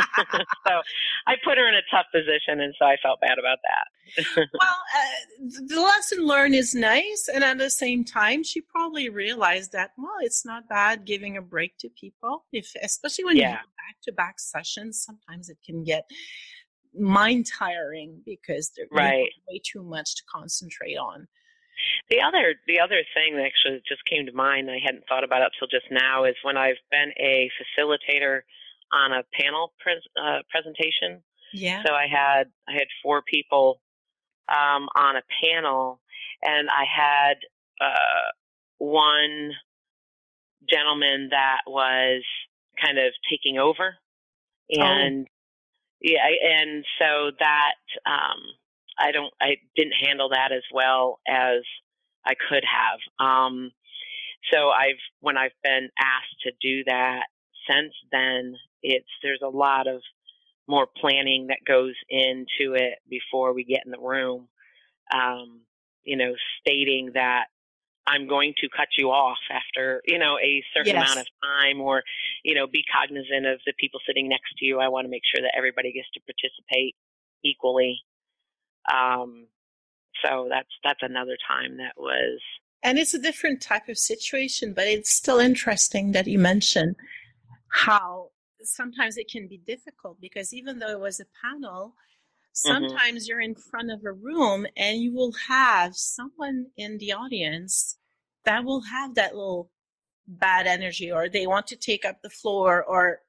so 0.67 0.81
I 1.27 1.35
put 1.45 1.59
her 1.59 1.69
in 1.69 1.75
a 1.75 1.83
tough 1.91 2.07
position 2.13 2.61
and 2.61 2.75
so 2.79 2.87
I 2.87 2.97
felt 3.03 3.21
bad 3.21 3.39
about 3.39 3.59
that. 3.65 4.27
well, 4.37 4.77
uh, 4.97 5.49
the 5.67 5.81
lesson 5.81 6.27
learned 6.27 6.55
is 6.55 6.75
nice. 6.75 7.29
And 7.33 7.45
at 7.45 7.59
the 7.59 7.71
same 7.71 8.05
time, 8.05 8.43
she 8.43 8.61
probably 8.61 9.09
realized 9.09 9.73
that, 9.73 9.93
well, 9.99 10.17
it's 10.21 10.45
not 10.45 10.69
bad 10.69 11.05
giving 11.05 11.37
a 11.37 11.43
break 11.43 11.77
to 11.79 11.89
people. 11.91 12.45
If, 12.53 12.73
especially 12.83 13.25
when 13.25 13.37
yeah. 13.37 13.43
you 13.43 13.57
have 13.57 13.67
back 13.77 13.97
to 14.05 14.13
back 14.13 14.41
sessions, 14.41 15.05
sometimes 15.05 15.51
it 15.51 15.59
can 15.65 15.85
get 15.85 16.05
mind 16.99 17.47
tiring 17.47 18.21
because 18.25 18.73
there's 18.77 18.89
right. 18.93 19.29
way 19.49 19.61
too 19.65 19.83
much 19.83 20.17
to 20.17 20.23
concentrate 20.33 20.97
on. 20.97 21.29
The 22.11 22.21
other 22.23 22.57
the 22.67 22.81
other 22.81 23.03
thing 23.15 23.37
that 23.37 23.47
actually 23.47 23.83
just 23.89 24.05
came 24.05 24.27
to 24.27 24.33
mind, 24.33 24.69
I 24.69 24.79
hadn't 24.85 25.05
thought 25.09 25.23
about 25.23 25.43
it 25.43 25.53
till 25.59 25.69
just 25.69 25.91
now, 25.93 26.25
is 26.25 26.35
when 26.43 26.57
I've 26.57 26.83
been 26.91 27.13
a 27.19 27.49
facilitator 27.55 28.41
on 28.93 29.13
a 29.13 29.23
panel 29.33 29.73
pres, 29.79 30.03
uh, 30.21 30.41
presentation. 30.51 31.23
Yeah. 31.53 31.83
So 31.87 31.95
I 31.95 32.07
had 32.11 32.51
I 32.69 32.73
had 32.73 32.89
four 33.03 33.23
people 33.23 33.81
um, 34.49 34.89
on 34.97 35.17
a 35.17 35.23
panel, 35.41 36.01
and 36.43 36.69
I 36.69 36.85
had 36.85 37.37
uh, 37.81 38.31
one 38.79 39.53
gentleman 40.69 41.29
that 41.31 41.61
was 41.67 42.25
kind 42.83 42.99
of 42.99 43.13
taking 43.31 43.59
over, 43.59 43.95
oh. 44.77 44.83
and 44.83 45.29
oh. 45.29 45.33
yeah, 46.01 46.27
and 46.61 46.85
so 46.99 47.31
that 47.39 47.75
um, 48.05 48.41
I 48.99 49.13
don't 49.13 49.33
I 49.41 49.57
didn't 49.77 49.95
handle 49.95 50.31
that 50.31 50.51
as 50.51 50.65
well 50.73 51.21
as 51.29 51.63
I 52.27 52.35
could 52.35 52.65
have. 52.65 53.01
Um, 53.25 53.71
so 54.53 54.69
I've 54.69 55.01
when 55.21 55.37
I've 55.37 55.57
been 55.63 55.89
asked 55.99 56.41
to 56.45 56.53
do 56.61 56.85
that 56.85 57.25
since 57.69 57.93
then, 58.11 58.55
it's 58.83 59.09
there's 59.23 59.43
a 59.45 59.49
lot 59.49 59.87
of 59.87 60.01
more 60.69 60.87
planning 61.01 61.49
that 61.49 61.59
goes 61.67 61.95
into 62.09 62.75
it 62.75 62.99
before 63.09 63.53
we 63.53 63.65
get 63.65 63.83
in 63.85 63.91
the 63.91 63.99
room. 63.99 64.49
Um, 65.13 65.63
you 66.05 66.17
know, 66.17 66.33
stating 66.61 67.11
that 67.15 67.47
I'm 68.07 68.27
going 68.27 68.55
to 68.59 68.69
cut 68.75 68.89
you 68.97 69.11
off 69.11 69.39
after, 69.51 70.01
you 70.07 70.19
know, 70.19 70.39
a 70.39 70.65
certain 70.75 70.95
yes. 70.95 71.03
amount 71.03 71.21
of 71.21 71.27
time 71.43 71.81
or, 71.81 72.03
you 72.43 72.55
know, 72.55 72.67
be 72.67 72.83
cognizant 72.91 73.47
of 73.47 73.61
the 73.67 73.73
people 73.79 74.01
sitting 74.07 74.29
next 74.29 74.51
to 74.59 74.65
you. 74.65 74.81
I 74.81 74.89
want 74.89 75.05
to 75.05 75.11
make 75.11 75.23
sure 75.35 75.43
that 75.43 75.53
everybody 75.57 75.93
gets 75.93 76.09
to 76.15 76.21
participate 76.21 76.97
equally. 77.45 78.01
Um, 78.91 79.47
so 80.25 80.47
that's 80.49 80.69
that's 80.85 81.03
another 81.03 81.37
time 81.47 81.77
that 81.79 81.95
was. 81.97 82.41
And 82.83 82.99
it's 82.99 83.15
a 83.15 83.19
different 83.19 83.61
type 83.61 83.89
of 83.89 83.99
situation, 83.99 84.73
but 84.73 84.87
it's 84.87 85.11
still 85.11 85.39
interesting 85.39 86.13
that 86.13 86.27
you 86.27 86.39
mention 86.39 86.97
how 87.69 88.31
sometimes 88.63 89.17
it 89.17 89.31
can 89.31 89.49
be 89.49 89.59
difficult 89.59 90.19
because 90.21 90.53
even 90.55 90.79
though 90.79 90.91
it 90.91 91.01
was 91.01 91.21
a 91.21 91.27
panel, 91.43 91.89
mm-hmm. 91.89 92.53
sometimes 92.53 93.25
mm-hmm. 93.25 93.29
you're 93.29 93.41
in 93.41 93.55
front 93.55 93.91
of 93.91 94.05
a 94.05 94.13
room 94.13 94.67
and 94.77 95.01
you 95.01 95.13
will 95.13 95.33
have 95.49 95.95
someone 95.95 96.67
in 96.77 96.97
the 96.99 97.13
audience 97.13 97.99
that 98.45 98.65
will 98.65 98.83
have 98.83 99.15
that 99.15 99.35
little 99.35 99.71
bad 100.27 100.67
energy 100.67 101.13
or 101.13 101.29
they 101.29 101.47
want 101.47 101.67
to 101.67 101.77
take 101.77 102.05
up 102.05 102.23
the 102.23 102.31
floor 102.31 102.83
or 102.83 103.21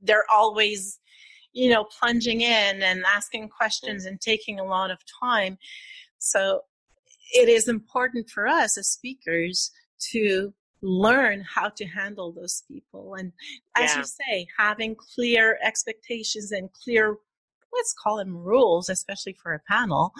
they're 0.00 0.26
always 0.32 1.00
you 1.54 1.70
know, 1.70 1.84
plunging 1.84 2.40
in 2.42 2.82
and 2.82 3.04
asking 3.06 3.48
questions 3.48 4.04
and 4.04 4.20
taking 4.20 4.58
a 4.58 4.64
lot 4.64 4.90
of 4.90 4.98
time. 5.22 5.56
So 6.24 6.62
it 7.34 7.48
is 7.48 7.68
important 7.68 8.30
for 8.30 8.46
us 8.46 8.78
as 8.78 8.88
speakers 8.88 9.70
to 10.12 10.52
learn 10.82 11.42
how 11.42 11.68
to 11.70 11.84
handle 11.86 12.32
those 12.32 12.62
people. 12.68 13.14
And 13.14 13.32
as 13.76 13.90
yeah. 13.90 13.98
you 13.98 14.04
say, 14.04 14.46
having 14.58 14.96
clear 14.96 15.58
expectations 15.62 16.50
and 16.52 16.70
clear, 16.72 17.16
let's 17.72 17.94
call 17.94 18.16
them 18.16 18.36
rules, 18.36 18.88
especially 18.88 19.36
for 19.42 19.52
a 19.52 19.60
panel, 19.68 20.12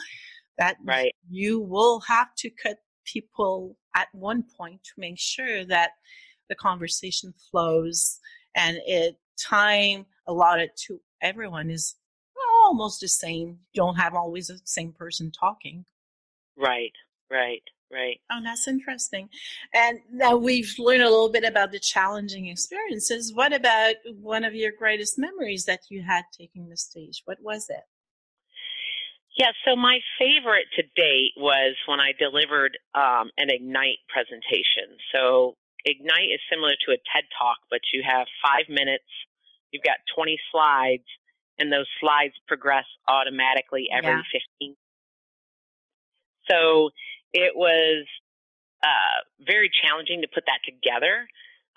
that 0.58 0.76
right. 0.84 1.14
you 1.28 1.61
will 1.61 2.00
have 2.00 2.34
to 2.37 2.50
cut 2.50 2.76
people 3.04 3.76
at 3.96 4.08
one 4.12 4.44
point 4.56 4.82
to 4.84 4.92
make 4.99 5.18
sure 5.18 5.64
that 5.64 5.90
the 6.49 6.54
conversation 6.54 7.32
flows 7.50 8.18
and 8.54 8.78
it 8.87 9.16
time 9.38 10.06
allotted 10.26 10.70
to 10.76 11.00
everyone 11.23 11.70
is 11.70 11.96
almost 12.64 13.00
the 13.00 13.08
same. 13.08 13.58
You 13.73 13.82
don't 13.82 13.96
have 13.96 14.14
always 14.14 14.49
the 14.49 14.61
same 14.64 14.92
person 14.92 15.30
talking. 15.30 15.84
Right, 16.56 16.92
right, 17.30 17.62
right. 17.92 18.20
Oh, 18.30 18.40
that's 18.42 18.68
interesting. 18.68 19.28
And 19.75 20.00
now 20.12 20.37
we've 20.37 20.73
learned 20.78 21.02
a 21.02 21.11
little 21.11 21.30
bit 21.30 21.44
about 21.44 21.73
the 21.73 21.80
challenging 21.80 22.46
experiences. 22.46 23.32
What 23.34 23.52
about 23.52 23.94
one 24.20 24.44
of 24.44 24.54
your 24.54 24.73
greatest 24.76 25.18
memories 25.18 25.64
that 25.64 25.80
you 25.88 26.02
had 26.02 26.25
taking 26.37 26.68
the 26.68 26.76
stage? 26.76 27.23
What 27.25 27.38
was 27.42 27.66
it? 27.68 27.84
Yeah, 29.37 29.50
so 29.64 29.75
my 29.75 29.99
favorite 30.16 30.66
to 30.76 30.82
date 30.94 31.32
was 31.37 31.75
when 31.88 31.99
I 31.99 32.12
delivered 32.16 32.78
um, 32.94 33.30
an 33.37 33.50
Ignite 33.50 33.99
presentation. 34.08 34.94
So 35.12 35.56
Ignite 35.84 36.30
is 36.32 36.40
similar 36.49 36.75
to 36.87 36.92
a 36.92 37.02
TED 37.11 37.25
Talk, 37.37 37.58
but 37.68 37.80
you 37.92 38.04
have 38.06 38.28
five 38.40 38.68
minutes 38.68 39.11
you've 39.75 39.82
got 39.82 39.99
20 40.14 40.38
slides, 40.52 41.04
and 41.58 41.73
those 41.73 41.90
slides 42.00 42.34
progress 42.46 42.87
automatically 43.08 43.88
every 43.92 44.11
yeah. 44.11 44.40
15. 44.61 44.76
So 46.51 46.91
it 47.33 47.53
was 47.55 48.07
uh, 48.83 49.21
very 49.47 49.71
challenging 49.71 50.23
to 50.23 50.29
put 50.33 50.45
that 50.47 50.61
together. 50.65 51.27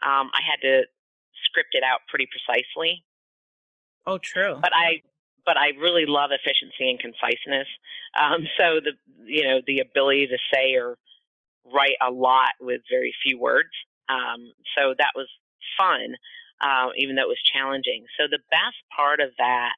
Um, 0.04 0.30
I 0.34 0.42
had 0.44 0.62
to 0.68 0.84
script 1.46 1.70
it 1.74 1.84
out 1.84 2.02
pretty 2.10 2.28
precisely. 2.28 3.04
Oh, 4.06 4.18
true. 4.18 4.58
But 4.62 4.72
I, 4.74 5.02
but 5.46 5.58
I 5.58 5.70
really 5.80 6.06
love 6.06 6.32
efficiency 6.32 6.90
and 6.90 7.02
conciseness. 7.02 7.68
Um, 8.20 8.48
so 8.58 8.80
the, 8.84 8.92
you 9.26 9.44
know, 9.44 9.62
the 9.66 9.80
ability 9.80 10.28
to 10.28 10.38
say 10.54 10.76
or 10.76 10.98
write 11.74 11.98
a 12.06 12.12
lot 12.12 12.52
with 12.60 12.82
very 12.90 13.14
few 13.24 13.40
words. 13.40 13.72
Um, 14.10 14.52
so 14.78 14.94
that 14.98 15.12
was 15.16 15.28
fun 15.78 16.16
uh, 16.62 16.90
even 16.98 17.16
though 17.16 17.24
it 17.24 17.36
was 17.36 17.42
challenging. 17.54 18.06
So 18.18 18.26
the 18.30 18.42
best 18.50 18.78
part 18.96 19.20
of 19.20 19.30
that 19.38 19.74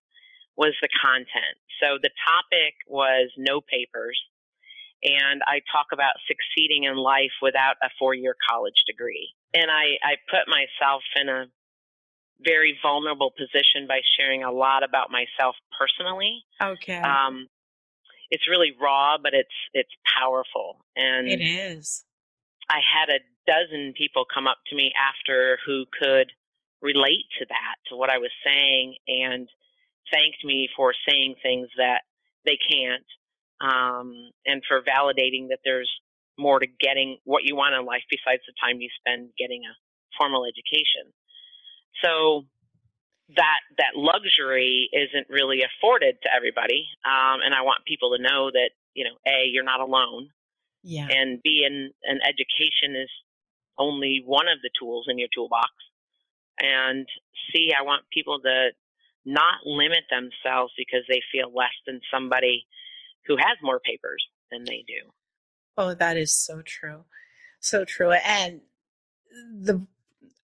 was 0.55 0.73
the 0.81 0.89
content. 1.01 1.55
So 1.81 1.97
the 2.01 2.11
topic 2.27 2.75
was 2.87 3.31
no 3.37 3.61
papers, 3.61 4.19
and 5.03 5.41
I 5.45 5.61
talk 5.71 5.87
about 5.93 6.13
succeeding 6.27 6.83
in 6.83 6.95
life 6.95 7.31
without 7.41 7.75
a 7.81 7.89
four 7.97 8.13
year 8.13 8.35
college 8.49 8.83
degree. 8.87 9.29
And 9.53 9.71
I, 9.71 9.97
I 10.03 10.15
put 10.29 10.47
myself 10.47 11.03
in 11.19 11.29
a 11.29 11.45
very 12.41 12.77
vulnerable 12.81 13.31
position 13.31 13.87
by 13.87 14.01
sharing 14.17 14.43
a 14.43 14.51
lot 14.51 14.83
about 14.83 15.09
myself 15.11 15.55
personally. 15.77 16.43
Okay. 16.61 16.97
Um, 16.97 17.47
it's 18.31 18.47
really 18.47 18.71
raw, 18.79 19.17
but 19.21 19.33
it's 19.33 19.49
it's 19.73 19.89
powerful, 20.05 20.77
and 20.95 21.27
it 21.27 21.41
is. 21.41 22.05
I 22.69 22.79
had 22.85 23.09
a 23.09 23.19
dozen 23.47 23.93
people 23.97 24.25
come 24.31 24.45
up 24.45 24.57
to 24.67 24.75
me 24.75 24.93
after 24.93 25.57
who 25.65 25.85
could 25.99 26.31
relate 26.81 27.25
to 27.39 27.45
that, 27.49 27.75
to 27.89 27.95
what 27.95 28.11
I 28.11 28.19
was 28.19 28.29
saying, 28.45 28.95
and 29.07 29.49
thanked 30.13 30.45
me 30.45 30.69
for 30.75 30.93
saying 31.07 31.35
things 31.41 31.69
that 31.77 32.01
they 32.45 32.57
can't, 32.69 33.05
um, 33.61 34.31
and 34.45 34.61
for 34.67 34.81
validating 34.81 35.49
that 35.49 35.59
there's 35.63 35.89
more 36.37 36.59
to 36.59 36.67
getting 36.67 37.17
what 37.25 37.43
you 37.43 37.55
want 37.55 37.75
in 37.75 37.85
life 37.85 38.03
besides 38.09 38.41
the 38.47 38.53
time 38.61 38.79
you 38.79 38.89
spend 38.99 39.29
getting 39.37 39.63
a 39.63 39.73
formal 40.17 40.45
education. 40.45 41.11
So 42.03 42.45
that 43.35 43.59
that 43.77 43.93
luxury 43.95 44.89
isn't 44.93 45.27
really 45.29 45.61
afforded 45.61 46.17
to 46.23 46.29
everybody, 46.33 46.87
um, 47.05 47.41
and 47.45 47.53
I 47.53 47.61
want 47.61 47.85
people 47.85 48.15
to 48.15 48.23
know 48.23 48.49
that 48.51 48.71
you 48.95 49.03
know, 49.03 49.15
a 49.27 49.45
you're 49.51 49.63
not 49.63 49.81
alone, 49.81 50.29
yeah, 50.83 51.07
and 51.09 51.39
b 51.43 51.63
an, 51.67 51.91
an 52.03 52.19
education 52.23 52.99
is 52.99 53.09
only 53.77 54.23
one 54.25 54.47
of 54.47 54.59
the 54.61 54.71
tools 54.79 55.05
in 55.09 55.19
your 55.19 55.27
toolbox, 55.35 55.69
and 56.59 57.05
c 57.51 57.71
I 57.77 57.83
want 57.83 58.03
people 58.11 58.39
to 58.39 58.69
not 59.25 59.65
limit 59.65 60.05
themselves 60.09 60.73
because 60.77 61.03
they 61.07 61.21
feel 61.31 61.53
less 61.53 61.75
than 61.85 62.01
somebody 62.11 62.65
who 63.25 63.37
has 63.37 63.57
more 63.61 63.79
papers 63.79 64.25
than 64.51 64.63
they 64.63 64.83
do. 64.87 65.11
Oh, 65.77 65.93
that 65.93 66.17
is 66.17 66.31
so 66.31 66.61
true. 66.65 67.05
So 67.59 67.85
true. 67.85 68.11
And 68.11 68.61
the 69.61 69.85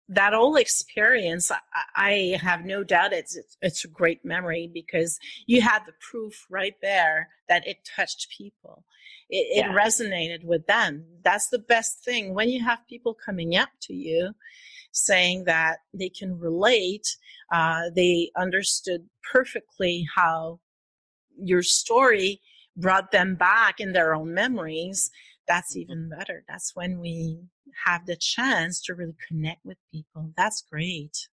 that 0.10 0.34
whole 0.34 0.58
experience, 0.58 1.50
I, 1.51 1.58
I 1.96 2.38
have 2.42 2.65
no 2.65 2.84
doubt 2.84 3.13
it's, 3.13 3.36
it's, 3.36 3.58
it's 3.62 3.86
a 3.86 3.88
great 3.88 4.24
memory 4.24 4.70
because 4.72 5.18
you 5.48 5.62
had 5.62 5.80
the 5.86 5.94
proof 6.00 6.46
right 6.50 6.75
there 6.82 7.30
that 7.48 7.65
it 7.65 7.77
touched 7.96 8.27
people. 8.38 8.84
It, 9.30 9.48
yeah. 9.58 9.72
it 9.72 9.75
resonated 9.75 10.44
with 10.44 10.68
them. 10.68 11.06
That's 11.24 11.50
the 11.50 11.60
best 11.60 12.03
thing 12.03 12.34
when 12.34 12.50
you 12.50 12.63
have 12.63 12.80
people 12.88 13.13
coming 13.13 13.56
up 13.56 13.70
to 13.84 13.94
you 13.94 14.34
saying 14.92 15.46
that 15.46 15.77
they 15.94 16.10
can 16.10 16.38
relate. 16.38 17.18
Uh, 17.51 17.89
they 17.96 18.30
understood 18.38 19.08
perfectly 19.32 20.06
how 20.15 20.60
your 21.38 21.63
story 21.63 22.42
brought 22.75 23.12
them 23.12 23.36
back 23.36 23.80
in 23.80 23.94
their 23.94 24.13
own 24.13 24.34
memories 24.34 25.12
that's 25.48 25.75
even 25.75 26.10
better. 26.10 26.44
That's 26.48 26.75
when 26.75 27.00
we 27.00 27.39
have 27.86 28.06
the 28.06 28.15
chance 28.15 28.82
to 28.84 28.94
really 28.94 29.15
connect 29.27 29.65
with 29.65 29.77
people. 29.92 30.32
That's 30.38 30.63
great. 30.70 31.27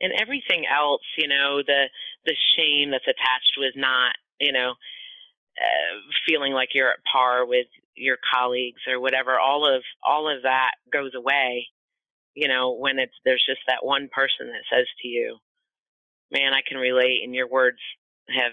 And 0.00 0.12
everything 0.20 0.64
else, 0.66 1.02
you 1.16 1.28
know, 1.28 1.62
the 1.66 1.84
the 2.26 2.34
shame 2.56 2.90
that's 2.90 3.06
attached 3.06 3.54
with 3.58 3.74
not, 3.76 4.14
you 4.40 4.52
know, 4.52 4.70
uh, 5.58 5.94
feeling 6.26 6.52
like 6.52 6.70
you're 6.74 6.90
at 6.90 7.04
par 7.10 7.46
with 7.46 7.66
your 7.94 8.18
colleagues 8.32 8.82
or 8.88 9.00
whatever. 9.00 9.38
All 9.38 9.66
of 9.66 9.82
all 10.02 10.28
of 10.28 10.42
that 10.42 10.72
goes 10.92 11.12
away, 11.14 11.68
you 12.34 12.48
know, 12.48 12.76
when 12.76 12.98
it's 12.98 13.14
there's 13.24 13.44
just 13.46 13.60
that 13.68 13.84
one 13.84 14.08
person 14.12 14.48
that 14.48 14.64
says 14.70 14.86
to 15.00 15.08
you, 15.08 15.38
"Man, 16.30 16.52
I 16.52 16.60
can 16.66 16.76
relate," 16.76 17.20
and 17.22 17.34
your 17.34 17.48
words 17.48 17.78
have 18.28 18.52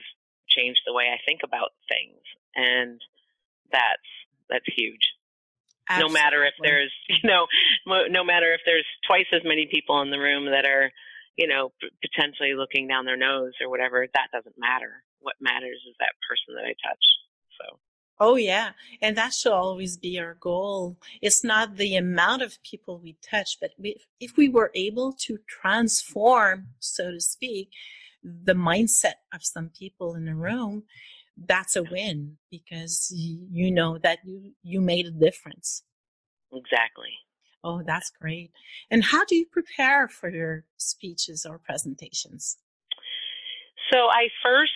changed 0.55 0.81
the 0.86 0.93
way 0.93 1.05
I 1.12 1.17
think 1.25 1.41
about 1.43 1.72
things, 1.88 2.22
and 2.55 3.00
that's 3.72 4.12
that's 4.50 4.67
huge. 4.67 5.15
Absolutely. 5.89 6.13
No 6.13 6.13
matter 6.13 6.46
if 6.46 6.53
there's, 6.62 6.93
you 7.10 7.29
know, 7.29 7.48
no 8.10 8.24
matter 8.24 8.53
if 8.53 8.62
there's 8.65 8.86
twice 9.08 9.27
as 9.34 9.41
many 9.43 9.67
people 9.72 10.01
in 10.01 10.12
the 10.12 10.20
room 10.20 10.46
that 10.51 10.65
are, 10.65 10.91
you 11.38 11.48
know, 11.48 11.72
potentially 12.01 12.53
looking 12.53 12.88
down 12.88 13.05
their 13.05 13.17
nose 13.17 13.53
or 13.62 13.70
whatever, 13.70 14.06
that 14.13 14.28
doesn't 14.32 14.56
matter. 14.58 15.04
What 15.19 15.36
matters 15.39 15.80
is 15.88 15.95
that 15.99 16.13
person 16.28 16.56
that 16.56 16.65
I 16.65 16.75
touch. 16.88 17.06
So. 17.60 17.80
Oh 18.19 18.36
yeah, 18.36 18.71
and 19.02 19.17
that 19.17 19.34
should 19.34 19.52
always 19.52 19.97
be 19.97 20.19
our 20.19 20.36
goal. 20.36 20.97
It's 21.21 21.43
not 21.43 21.78
the 21.78 21.95
amount 21.95 22.43
of 22.43 22.62
people 22.63 22.99
we 22.99 23.17
touch, 23.28 23.58
but 23.60 23.71
if 24.19 24.38
we 24.38 24.47
were 24.47 24.71
able 24.75 25.13
to 25.13 25.39
transform, 25.47 26.67
so 26.80 27.12
to 27.12 27.19
speak, 27.19 27.71
the 28.23 28.53
mindset 28.53 29.15
of 29.34 29.43
some 29.43 29.69
people 29.69 30.15
in 30.15 30.25
the 30.25 30.36
room, 30.36 30.84
that's 31.38 31.75
a 31.75 31.84
win 31.84 32.38
because 32.49 33.12
you 33.15 33.71
know 33.71 33.97
that 33.99 34.19
you 34.25 34.51
you 34.63 34.81
made 34.81 35.05
a 35.05 35.12
difference. 35.12 35.84
Exactly. 36.53 37.10
Oh 37.63 37.81
that's 37.86 38.12
great. 38.12 38.51
And 38.89 39.03
how 39.03 39.25
do 39.25 39.36
you 39.36 39.45
prepare 39.45 40.07
for 40.07 40.29
your 40.29 40.65
speeches 40.77 41.45
or 41.45 41.57
presentations? 41.57 42.57
So 43.91 44.07
i 44.10 44.29
first 44.43 44.71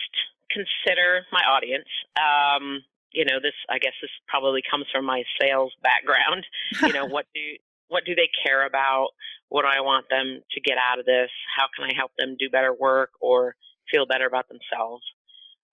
consider 0.50 1.26
my 1.32 1.42
audience 1.42 1.88
um, 2.16 2.82
you 3.12 3.24
know 3.24 3.38
this 3.42 3.54
i 3.70 3.78
guess 3.78 3.92
this 4.00 4.10
probably 4.28 4.62
comes 4.70 4.86
from 4.92 5.04
my 5.04 5.22
sales 5.40 5.72
background 5.82 6.44
you 6.82 6.92
know 6.92 7.06
what 7.14 7.26
do 7.34 7.40
what 7.88 8.04
do 8.04 8.14
they 8.14 8.28
care 8.44 8.66
about 8.66 9.08
what 9.48 9.62
do 9.62 9.68
i 9.68 9.80
want 9.80 10.06
them 10.10 10.40
to 10.52 10.60
get 10.60 10.78
out 10.78 10.98
of 10.98 11.06
this 11.06 11.30
how 11.56 11.66
can 11.76 11.88
i 11.90 11.94
help 11.96 12.12
them 12.18 12.36
do 12.38 12.50
better 12.50 12.74
work 12.74 13.10
or 13.20 13.54
feel 13.90 14.06
better 14.06 14.26
about 14.26 14.48
themselves 14.48 15.04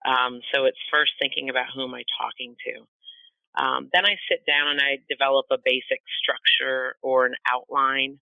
um, 0.04 0.40
so 0.52 0.66
it's 0.66 0.78
first 0.92 1.12
thinking 1.18 1.48
about 1.48 1.66
who 1.74 1.84
am 1.84 1.94
I 1.94 2.04
talking 2.20 2.54
to. 2.66 2.84
Um, 3.56 3.88
then 3.92 4.04
I 4.04 4.16
sit 4.28 4.44
down 4.46 4.68
and 4.68 4.80
I 4.80 4.98
develop 5.08 5.46
a 5.50 5.56
basic 5.64 6.02
structure 6.20 6.96
or 7.02 7.26
an 7.26 7.34
outline. 7.50 8.18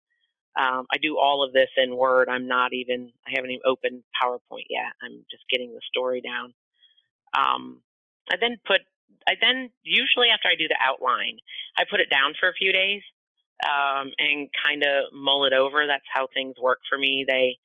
Um, 0.59 0.87
I 0.91 0.97
do 0.97 1.17
all 1.17 1.43
of 1.43 1.53
this 1.53 1.69
in 1.77 1.95
Word. 1.95 2.27
I'm 2.27 2.47
not 2.47 2.73
even, 2.73 3.11
I 3.25 3.31
haven't 3.35 3.51
even 3.51 3.61
opened 3.65 4.03
PowerPoint 4.21 4.67
yet. 4.69 4.91
I'm 5.01 5.23
just 5.31 5.43
getting 5.49 5.73
the 5.73 5.81
story 5.87 6.21
down. 6.21 6.53
Um, 7.37 7.81
I 8.29 8.35
then 8.41 8.57
put, 8.65 8.81
I 9.27 9.33
then, 9.39 9.69
usually 9.83 10.29
after 10.33 10.49
I 10.49 10.55
do 10.57 10.67
the 10.67 10.77
outline, 10.81 11.37
I 11.77 11.83
put 11.89 12.01
it 12.01 12.09
down 12.09 12.33
for 12.39 12.49
a 12.49 12.53
few 12.53 12.73
days 12.73 13.03
um, 13.63 14.11
and 14.17 14.47
kind 14.65 14.83
of 14.83 15.13
mull 15.13 15.45
it 15.45 15.53
over. 15.53 15.85
That's 15.87 16.05
how 16.13 16.27
things 16.33 16.55
work 16.61 16.79
for 16.89 16.97
me. 16.97 17.25
They, 17.27 17.57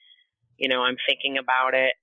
you 0.57 0.69
know, 0.69 0.83
I'm 0.83 0.97
thinking 1.09 1.39
about 1.39 1.75
it. 1.75 1.95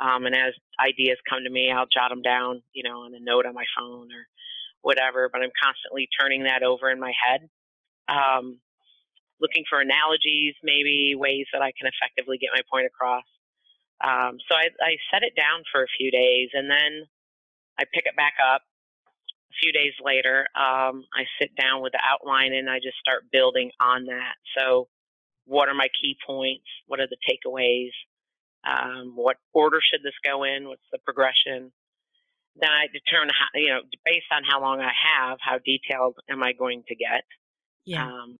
Um, 0.00 0.24
and 0.24 0.34
as 0.34 0.54
ideas 0.80 1.18
come 1.28 1.44
to 1.44 1.50
me, 1.50 1.70
I'll 1.70 1.90
jot 1.92 2.10
them 2.10 2.22
down, 2.22 2.62
you 2.72 2.82
know, 2.82 3.00
on 3.04 3.14
a 3.14 3.20
note 3.20 3.44
on 3.46 3.54
my 3.54 3.66
phone 3.76 4.08
or 4.12 4.24
whatever. 4.80 5.28
But 5.30 5.42
I'm 5.42 5.52
constantly 5.62 6.08
turning 6.18 6.44
that 6.44 6.62
over 6.62 6.90
in 6.90 6.98
my 6.98 7.12
head, 7.12 7.48
um, 8.08 8.58
looking 9.40 9.64
for 9.68 9.80
analogies, 9.80 10.54
maybe 10.62 11.14
ways 11.16 11.46
that 11.52 11.60
I 11.62 11.72
can 11.76 11.90
effectively 11.90 12.38
get 12.38 12.50
my 12.54 12.62
point 12.72 12.86
across. 12.86 13.24
Um, 14.00 14.38
so 14.48 14.56
I, 14.56 14.72
I 14.80 14.96
set 15.12 15.22
it 15.22 15.36
down 15.36 15.62
for 15.70 15.82
a 15.82 15.94
few 15.98 16.10
days, 16.10 16.48
and 16.54 16.70
then 16.70 17.04
I 17.78 17.84
pick 17.92 18.06
it 18.06 18.16
back 18.16 18.34
up. 18.40 18.62
A 19.50 19.56
few 19.60 19.72
days 19.72 19.94
later, 20.02 20.46
um, 20.54 21.04
I 21.12 21.24
sit 21.40 21.50
down 21.56 21.82
with 21.82 21.92
the 21.92 22.00
outline 22.06 22.52
and 22.52 22.70
I 22.70 22.78
just 22.78 22.98
start 22.98 23.24
building 23.32 23.70
on 23.80 24.06
that. 24.06 24.34
So, 24.56 24.88
what 25.46 25.68
are 25.68 25.74
my 25.74 25.88
key 26.00 26.16
points? 26.24 26.66
What 26.86 27.00
are 27.00 27.08
the 27.08 27.18
takeaways? 27.26 27.90
Um, 28.62 29.12
what 29.16 29.36
order 29.52 29.80
should 29.82 30.02
this 30.02 30.14
go 30.24 30.44
in? 30.44 30.68
What's 30.68 30.86
the 30.92 30.98
progression? 30.98 31.72
Then 32.60 32.70
I 32.70 32.86
determine 32.92 33.30
how, 33.30 33.46
you 33.54 33.70
know, 33.70 33.80
based 34.04 34.30
on 34.30 34.42
how 34.44 34.60
long 34.60 34.80
I 34.80 34.92
have, 34.92 35.38
how 35.40 35.58
detailed 35.58 36.18
am 36.28 36.42
I 36.42 36.52
going 36.52 36.84
to 36.88 36.94
get? 36.94 37.24
Yeah. 37.84 38.06
Um, 38.06 38.38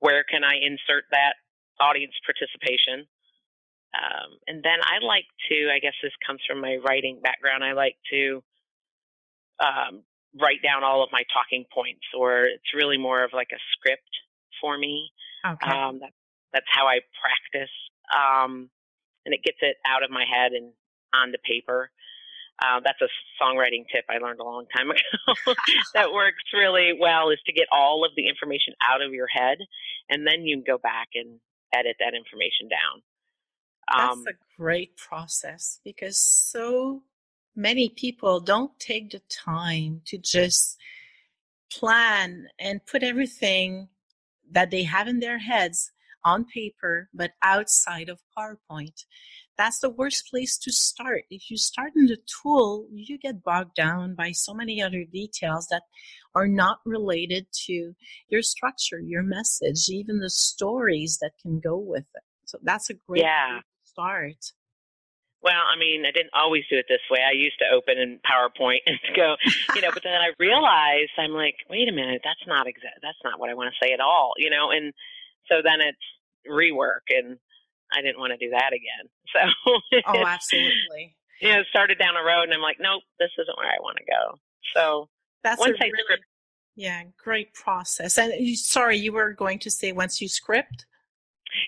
where 0.00 0.24
can 0.24 0.44
I 0.44 0.54
insert 0.56 1.04
that 1.10 1.34
audience 1.80 2.14
participation? 2.26 3.06
Um, 3.94 4.38
and 4.46 4.62
then 4.62 4.78
I 4.82 5.04
like 5.04 5.26
to, 5.50 5.70
I 5.74 5.78
guess 5.78 5.94
this 6.02 6.12
comes 6.26 6.40
from 6.46 6.60
my 6.60 6.76
writing 6.76 7.20
background, 7.22 7.62
I 7.62 7.72
like 7.72 7.96
to 8.10 8.42
um, 9.60 10.02
write 10.40 10.62
down 10.62 10.84
all 10.84 11.02
of 11.02 11.10
my 11.12 11.22
talking 11.32 11.64
points, 11.72 12.06
or 12.16 12.44
it's 12.46 12.74
really 12.74 12.98
more 12.98 13.24
of 13.24 13.30
like 13.32 13.48
a 13.52 13.60
script 13.72 14.08
for 14.60 14.78
me. 14.78 15.10
Okay. 15.46 15.70
Um, 15.70 15.98
that, 16.00 16.12
that's 16.52 16.66
how 16.68 16.86
I 16.86 17.00
practice. 17.20 17.72
Um, 18.12 18.70
and 19.24 19.34
it 19.34 19.42
gets 19.44 19.58
it 19.60 19.76
out 19.86 20.02
of 20.02 20.10
my 20.10 20.24
head 20.24 20.52
and 20.52 20.72
on 21.14 21.32
the 21.32 21.38
paper. 21.38 21.90
Uh, 22.62 22.80
that's 22.84 23.00
a 23.00 23.08
songwriting 23.42 23.84
tip 23.90 24.04
I 24.08 24.18
learned 24.18 24.40
a 24.40 24.44
long 24.44 24.66
time 24.76 24.90
ago 24.90 25.54
that 25.94 26.12
works 26.12 26.44
really 26.52 26.92
well 26.98 27.30
is 27.30 27.38
to 27.46 27.52
get 27.52 27.66
all 27.72 28.04
of 28.04 28.12
the 28.14 28.28
information 28.28 28.74
out 28.86 29.02
of 29.02 29.12
your 29.12 29.26
head 29.26 29.58
and 30.08 30.26
then 30.26 30.42
you 30.42 30.56
can 30.56 30.64
go 30.66 30.78
back 30.78 31.08
and 31.14 31.40
edit 31.74 31.96
that 31.98 32.14
information 32.14 32.68
down. 32.68 33.02
Um, 33.92 34.24
that's 34.24 34.36
a 34.36 34.60
great 34.60 34.96
process 34.96 35.80
because 35.84 36.18
so 36.18 37.02
many 37.54 37.88
people 37.88 38.40
don't 38.40 38.78
take 38.78 39.10
the 39.10 39.22
time 39.30 40.02
to 40.06 40.18
just 40.18 40.78
plan 41.70 42.48
and 42.58 42.84
put 42.86 43.02
everything 43.02 43.88
that 44.50 44.70
they 44.70 44.82
have 44.82 45.08
in 45.08 45.20
their 45.20 45.38
heads 45.38 45.90
on 46.24 46.44
paper, 46.44 47.08
but 47.12 47.32
outside 47.42 48.08
of 48.08 48.20
PowerPoint. 48.36 49.04
That's 49.58 49.80
the 49.80 49.90
worst 49.90 50.30
place 50.30 50.56
to 50.58 50.72
start. 50.72 51.24
If 51.30 51.50
you 51.50 51.56
start 51.56 51.92
in 51.96 52.06
the 52.06 52.18
tool, 52.42 52.86
you 52.92 53.18
get 53.18 53.42
bogged 53.42 53.74
down 53.74 54.14
by 54.14 54.32
so 54.32 54.54
many 54.54 54.82
other 54.82 55.04
details 55.04 55.66
that 55.70 55.82
are 56.34 56.48
not 56.48 56.78
related 56.86 57.46
to 57.66 57.94
your 58.28 58.42
structure, 58.42 58.98
your 58.98 59.22
message, 59.22 59.88
even 59.88 60.20
the 60.20 60.30
stories 60.30 61.18
that 61.20 61.32
can 61.40 61.60
go 61.60 61.76
with 61.76 62.06
it. 62.14 62.22
So 62.46 62.58
that's 62.62 62.90
a 62.90 62.94
great 62.94 63.22
yeah. 63.22 63.60
start. 63.84 64.52
Well, 65.42 65.58
I 65.58 65.76
mean, 65.78 66.06
I 66.06 66.12
didn't 66.12 66.34
always 66.34 66.62
do 66.70 66.78
it 66.78 66.86
this 66.88 67.02
way. 67.10 67.18
I 67.20 67.32
used 67.32 67.58
to 67.58 67.74
open 67.74 67.98
in 67.98 68.20
PowerPoint 68.22 68.80
and 68.86 68.98
go, 69.16 69.36
you 69.74 69.82
know, 69.82 69.90
but 69.92 70.02
then 70.04 70.14
I 70.14 70.30
realized 70.38 71.10
I'm 71.18 71.32
like, 71.32 71.56
wait 71.68 71.88
a 71.88 71.92
minute, 71.92 72.22
that's 72.24 72.46
not 72.46 72.66
exact. 72.66 73.00
That's 73.02 73.18
not 73.24 73.40
what 73.40 73.50
I 73.50 73.54
want 73.54 73.72
to 73.72 73.84
say 73.84 73.92
at 73.92 74.00
all, 74.00 74.34
you 74.36 74.50
know. 74.50 74.70
And 74.70 74.92
so 75.48 75.56
then 75.62 75.80
it's 75.80 75.98
rework, 76.48 77.10
and 77.10 77.38
I 77.92 78.02
didn't 78.02 78.18
want 78.18 78.32
to 78.32 78.38
do 78.38 78.50
that 78.50 78.72
again. 78.72 79.08
So 79.32 80.02
oh, 80.08 80.26
absolutely. 80.26 81.16
You 81.40 81.48
know, 81.48 81.62
started 81.70 81.98
down 81.98 82.16
a 82.16 82.22
road, 82.22 82.42
and 82.44 82.52
I'm 82.52 82.60
like, 82.60 82.76
nope, 82.78 83.02
this 83.18 83.30
isn't 83.38 83.56
where 83.56 83.66
I 83.66 83.80
want 83.80 83.96
to 83.96 84.04
go. 84.04 84.38
So 84.76 85.08
that's 85.42 85.58
once 85.58 85.78
a 85.80 85.84
I 85.84 85.86
really, 85.86 86.02
script, 86.04 86.24
yeah, 86.76 87.02
great 87.16 87.54
process. 87.54 88.18
And 88.18 88.34
you, 88.38 88.56
sorry, 88.56 88.98
you 88.98 89.12
were 89.12 89.32
going 89.32 89.58
to 89.60 89.70
say 89.70 89.92
once 89.92 90.20
you 90.20 90.28
script. 90.28 90.84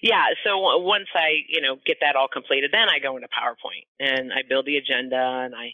Yeah, 0.02 0.24
so 0.44 0.78
once 0.78 1.08
I, 1.14 1.44
you 1.48 1.60
know, 1.60 1.76
get 1.84 1.98
that 2.00 2.16
all 2.16 2.28
completed, 2.28 2.70
then 2.72 2.88
I 2.88 2.98
go 2.98 3.16
into 3.16 3.28
PowerPoint 3.28 3.86
and 4.00 4.32
I 4.32 4.42
build 4.48 4.66
the 4.66 4.76
agenda 4.76 5.16
and 5.44 5.54
I 5.54 5.72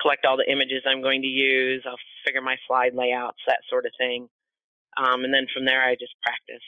collect 0.00 0.24
all 0.24 0.36
the 0.36 0.50
images 0.50 0.82
I'm 0.86 1.02
going 1.02 1.22
to 1.22 1.28
use. 1.28 1.82
I'll 1.86 2.00
figure 2.24 2.40
my 2.40 2.56
slide 2.66 2.94
layouts, 2.94 3.38
that 3.46 3.60
sort 3.68 3.86
of 3.86 3.92
thing. 3.98 4.28
Um, 4.96 5.24
and 5.24 5.32
then 5.32 5.46
from 5.52 5.64
there, 5.64 5.82
I 5.82 5.94
just 5.94 6.14
practice. 6.22 6.64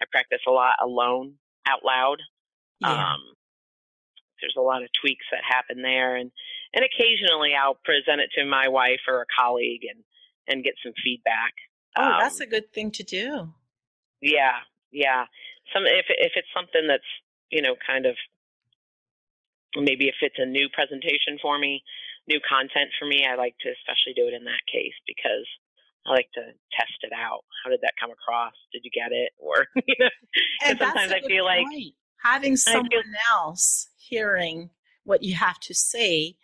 I 0.00 0.04
practice 0.10 0.40
a 0.46 0.50
lot 0.50 0.76
alone, 0.82 1.34
out 1.66 1.84
loud. 1.84 2.18
Yeah. 2.80 3.12
Um, 3.12 3.20
there's 4.40 4.56
a 4.58 4.62
lot 4.62 4.82
of 4.82 4.90
tweaks 5.00 5.24
that 5.32 5.40
happen 5.42 5.80
there, 5.82 6.14
and 6.16 6.30
and 6.74 6.84
occasionally 6.84 7.52
I'll 7.54 7.78
present 7.84 8.20
it 8.20 8.30
to 8.34 8.44
my 8.44 8.68
wife 8.68 9.00
or 9.08 9.22
a 9.22 9.26
colleague 9.34 9.82
and 9.90 10.04
and 10.46 10.62
get 10.62 10.74
some 10.84 10.92
feedback. 11.02 11.54
Oh, 11.96 12.04
um, 12.04 12.20
that's 12.20 12.40
a 12.40 12.46
good 12.46 12.70
thing 12.72 12.90
to 12.92 13.02
do. 13.02 13.54
Yeah, 14.20 14.58
yeah 14.92 15.24
some 15.72 15.86
if 15.86 16.06
if 16.08 16.32
it's 16.36 16.50
something 16.54 16.86
that's 16.86 17.10
you 17.50 17.62
know 17.62 17.74
kind 17.86 18.06
of 18.06 18.16
maybe 19.76 20.08
if 20.08 20.16
it's 20.20 20.38
a 20.38 20.46
new 20.46 20.68
presentation 20.72 21.38
for 21.40 21.58
me, 21.58 21.82
new 22.28 22.40
content 22.48 22.90
for 22.98 23.06
me, 23.06 23.26
I 23.28 23.36
like 23.36 23.54
to 23.60 23.68
especially 23.70 24.14
do 24.14 24.28
it 24.28 24.34
in 24.34 24.44
that 24.44 24.64
case 24.70 24.94
because 25.06 25.46
I 26.06 26.12
like 26.12 26.28
to 26.34 26.42
test 26.72 26.98
it 27.02 27.12
out. 27.12 27.44
How 27.62 27.70
did 27.70 27.80
that 27.82 27.94
come 28.00 28.10
across? 28.10 28.54
Did 28.72 28.82
you 28.84 28.90
get 28.90 29.12
it? 29.12 29.32
Or 29.38 29.66
you 29.86 29.94
know, 29.98 30.10
and 30.64 30.78
sometimes 30.78 31.12
I 31.12 31.20
feel 31.20 31.44
point. 31.44 31.66
like 31.66 31.92
having 32.22 32.56
someone 32.56 32.90
feel, 32.90 33.02
else 33.32 33.88
hearing 33.96 34.70
what 35.04 35.22
you 35.22 35.34
have 35.34 35.58
to 35.60 35.74
say 35.74 36.36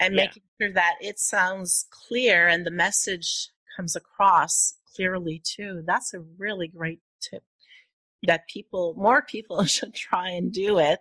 and 0.00 0.14
yeah. 0.14 0.24
making 0.24 0.42
sure 0.60 0.72
that 0.72 0.94
it 1.00 1.18
sounds 1.18 1.86
clear 1.90 2.48
and 2.48 2.66
the 2.66 2.70
message 2.70 3.48
comes 3.76 3.96
across 3.96 4.74
clearly 4.94 5.40
too. 5.42 5.82
That's 5.86 6.14
a 6.14 6.20
really 6.20 6.68
great 6.68 7.00
tip 7.20 7.42
that 8.26 8.48
people, 8.48 8.94
more 8.96 9.22
people 9.22 9.64
should 9.64 9.94
try 9.94 10.30
and 10.30 10.52
do 10.52 10.78
it 10.78 11.00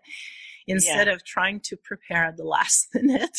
instead 0.67 1.07
yeah. 1.07 1.13
of 1.13 1.25
trying 1.25 1.59
to 1.59 1.75
prepare 1.77 2.25
at 2.25 2.37
the 2.37 2.43
last 2.43 2.87
minute. 2.93 3.37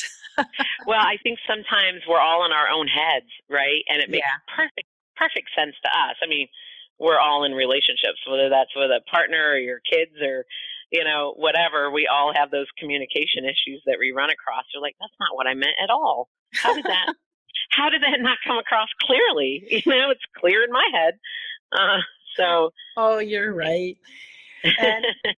well, 0.86 1.00
I 1.00 1.16
think 1.22 1.38
sometimes 1.46 2.02
we're 2.08 2.20
all 2.20 2.44
in 2.44 2.52
our 2.52 2.68
own 2.68 2.86
heads, 2.88 3.30
right? 3.48 3.82
And 3.88 4.02
it 4.02 4.10
makes 4.10 4.26
yeah. 4.26 4.54
perfect 4.54 4.88
perfect 5.16 5.48
sense 5.54 5.74
to 5.78 5.88
us. 5.88 6.18
I 6.22 6.26
mean, 6.26 6.48
we're 6.98 7.18
all 7.18 7.44
in 7.44 7.52
relationships, 7.52 8.18
whether 8.28 8.48
that's 8.50 8.74
with 8.74 8.90
a 8.90 9.00
partner 9.10 9.54
or 9.54 9.58
your 9.58 9.78
kids 9.78 10.14
or 10.20 10.44
you 10.90 11.04
know 11.04 11.34
whatever. 11.36 11.90
We 11.90 12.08
all 12.10 12.32
have 12.34 12.50
those 12.50 12.66
communication 12.78 13.44
issues 13.44 13.82
that 13.86 13.96
we 13.98 14.12
run 14.12 14.30
across. 14.30 14.64
You're 14.72 14.82
like, 14.82 14.96
that's 15.00 15.14
not 15.18 15.34
what 15.34 15.46
I 15.46 15.54
meant 15.54 15.78
at 15.82 15.90
all. 15.90 16.28
How 16.52 16.74
did 16.74 16.84
that? 16.84 17.14
how 17.70 17.90
did 17.90 18.02
that 18.02 18.18
not 18.20 18.38
come 18.46 18.58
across 18.58 18.88
clearly? 19.02 19.64
You 19.70 19.82
know, 19.86 20.10
it's 20.10 20.24
clear 20.38 20.62
in 20.64 20.72
my 20.72 20.88
head. 20.92 21.14
Uh, 21.72 21.98
so, 22.36 22.70
oh, 22.96 23.18
you're 23.18 23.52
right. 23.52 23.96
And 24.64 25.04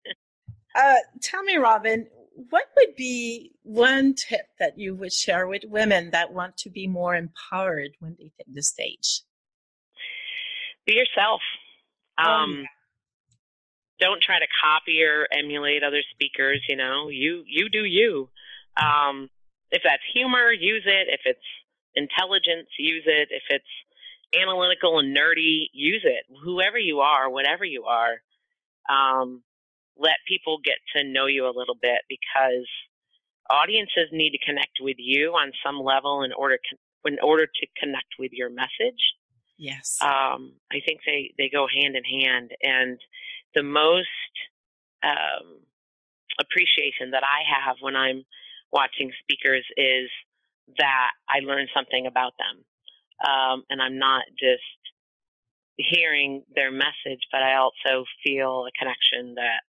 uh, 0.75 0.95
tell 1.21 1.43
me, 1.43 1.57
Robin, 1.57 2.07
what 2.51 2.65
would 2.77 2.97
be 2.97 3.53
one 3.63 4.15
tip 4.15 4.47
that 4.59 4.79
you 4.79 4.95
would 4.95 5.13
share 5.13 5.47
with 5.47 5.63
women 5.67 6.11
that 6.11 6.33
want 6.33 6.57
to 6.59 6.71
be 6.71 6.87
more 6.87 7.15
empowered 7.15 7.91
when 8.01 8.17
they 8.19 8.33
take 8.37 8.55
the 8.55 8.63
stage? 8.63 9.23
Be 10.87 10.95
yourself. 10.95 11.41
Oh, 12.19 12.29
um, 12.29 12.59
yeah. 12.59 12.65
Don't 14.01 14.23
try 14.23 14.39
to 14.39 14.47
copy 14.63 15.03
or 15.03 15.27
emulate 15.33 15.83
other 15.85 16.03
speakers. 16.13 16.61
You 16.69 16.77
know, 16.77 17.09
you 17.09 17.45
you 17.47 17.69
do 17.71 17.85
you. 17.85 18.29
Um, 18.77 19.31
if 19.71 19.83
that's 19.85 20.03
humor, 20.13 20.51
use 20.53 20.83
it. 20.85 21.09
If 21.09 21.21
it's 21.25 21.47
intelligence, 21.95 22.69
use 22.77 23.05
it. 23.07 23.29
If 23.31 23.43
it's 23.51 23.65
analytical 24.41 24.99
and 24.99 25.17
nerdy, 25.17 25.67
use 25.73 26.03
it. 26.05 26.25
Whoever 26.43 26.79
you 26.79 27.01
are, 27.01 27.31
whatever 27.31 27.65
you 27.65 27.85
are, 27.85 28.17
um, 28.89 29.43
let 29.97 30.17
people 30.27 30.59
get 30.65 30.77
to 30.97 31.05
know 31.05 31.27
you 31.27 31.47
a 31.47 31.55
little 31.55 31.77
bit 31.81 32.01
because 32.09 32.67
audiences 33.51 34.09
need 34.13 34.31
to 34.31 34.45
connect 34.45 34.79
with 34.81 34.97
you 34.99 35.31
on 35.31 35.53
some 35.65 35.79
level 35.79 36.23
in 36.23 36.33
order 36.33 36.59
in 37.05 37.19
order 37.23 37.47
to 37.47 37.67
connect 37.79 38.15
with 38.19 38.33
your 38.33 38.51
message. 38.51 39.01
Yes. 39.59 39.99
Um, 40.01 40.55
I 40.73 40.81
think 40.85 41.01
they, 41.07 41.33
they 41.39 41.49
go 41.49 41.67
hand 41.69 41.97
in 41.97 42.05
hand. 42.05 42.51
And 42.63 42.99
the 43.55 43.63
most 43.63 44.09
um, 45.03 45.61
appreciation 46.41 47.13
that 47.13 47.23
I 47.23 47.45
have 47.65 47.77
when 47.81 47.95
I'm 47.95 48.25
watching 48.73 49.13
speakers 49.23 49.65
is 49.77 50.11
that 50.79 51.11
I 51.29 51.41
learn 51.41 51.69
something 51.75 52.07
about 52.07 52.33
them 52.39 52.65
um, 53.23 53.63
and 53.71 53.81
I'm 53.81 53.99
not 53.99 54.25
just 54.39 54.63
hearing 55.77 56.43
their 56.55 56.71
message, 56.71 57.21
but 57.33 57.43
I 57.43 57.57
also 57.57 58.05
feel 58.23 58.67
a 58.67 58.73
connection 58.79 59.35
that 59.35 59.63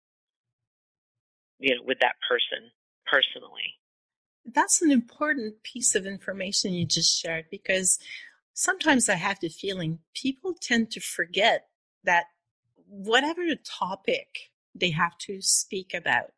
you 1.59 1.75
know 1.75 1.81
with 1.85 1.99
that 2.01 2.15
person 2.29 2.71
personally. 3.05 3.75
That's 4.45 4.81
an 4.81 4.91
important 4.91 5.63
piece 5.63 5.95
of 5.95 6.05
information 6.05 6.73
you 6.73 6.85
just 6.85 7.19
shared 7.19 7.45
because 7.49 7.97
sometimes 8.53 9.09
I 9.09 9.15
have 9.15 9.39
the 9.39 9.49
feeling 9.49 9.99
people 10.13 10.53
tend 10.59 10.91
to 10.91 10.99
forget 10.99 11.67
that 12.03 12.25
whatever 12.87 13.43
topic 13.63 14.51
they 14.75 14.91
have 14.91 15.17
to 15.17 15.41
speak 15.41 15.93
about, 15.93 16.31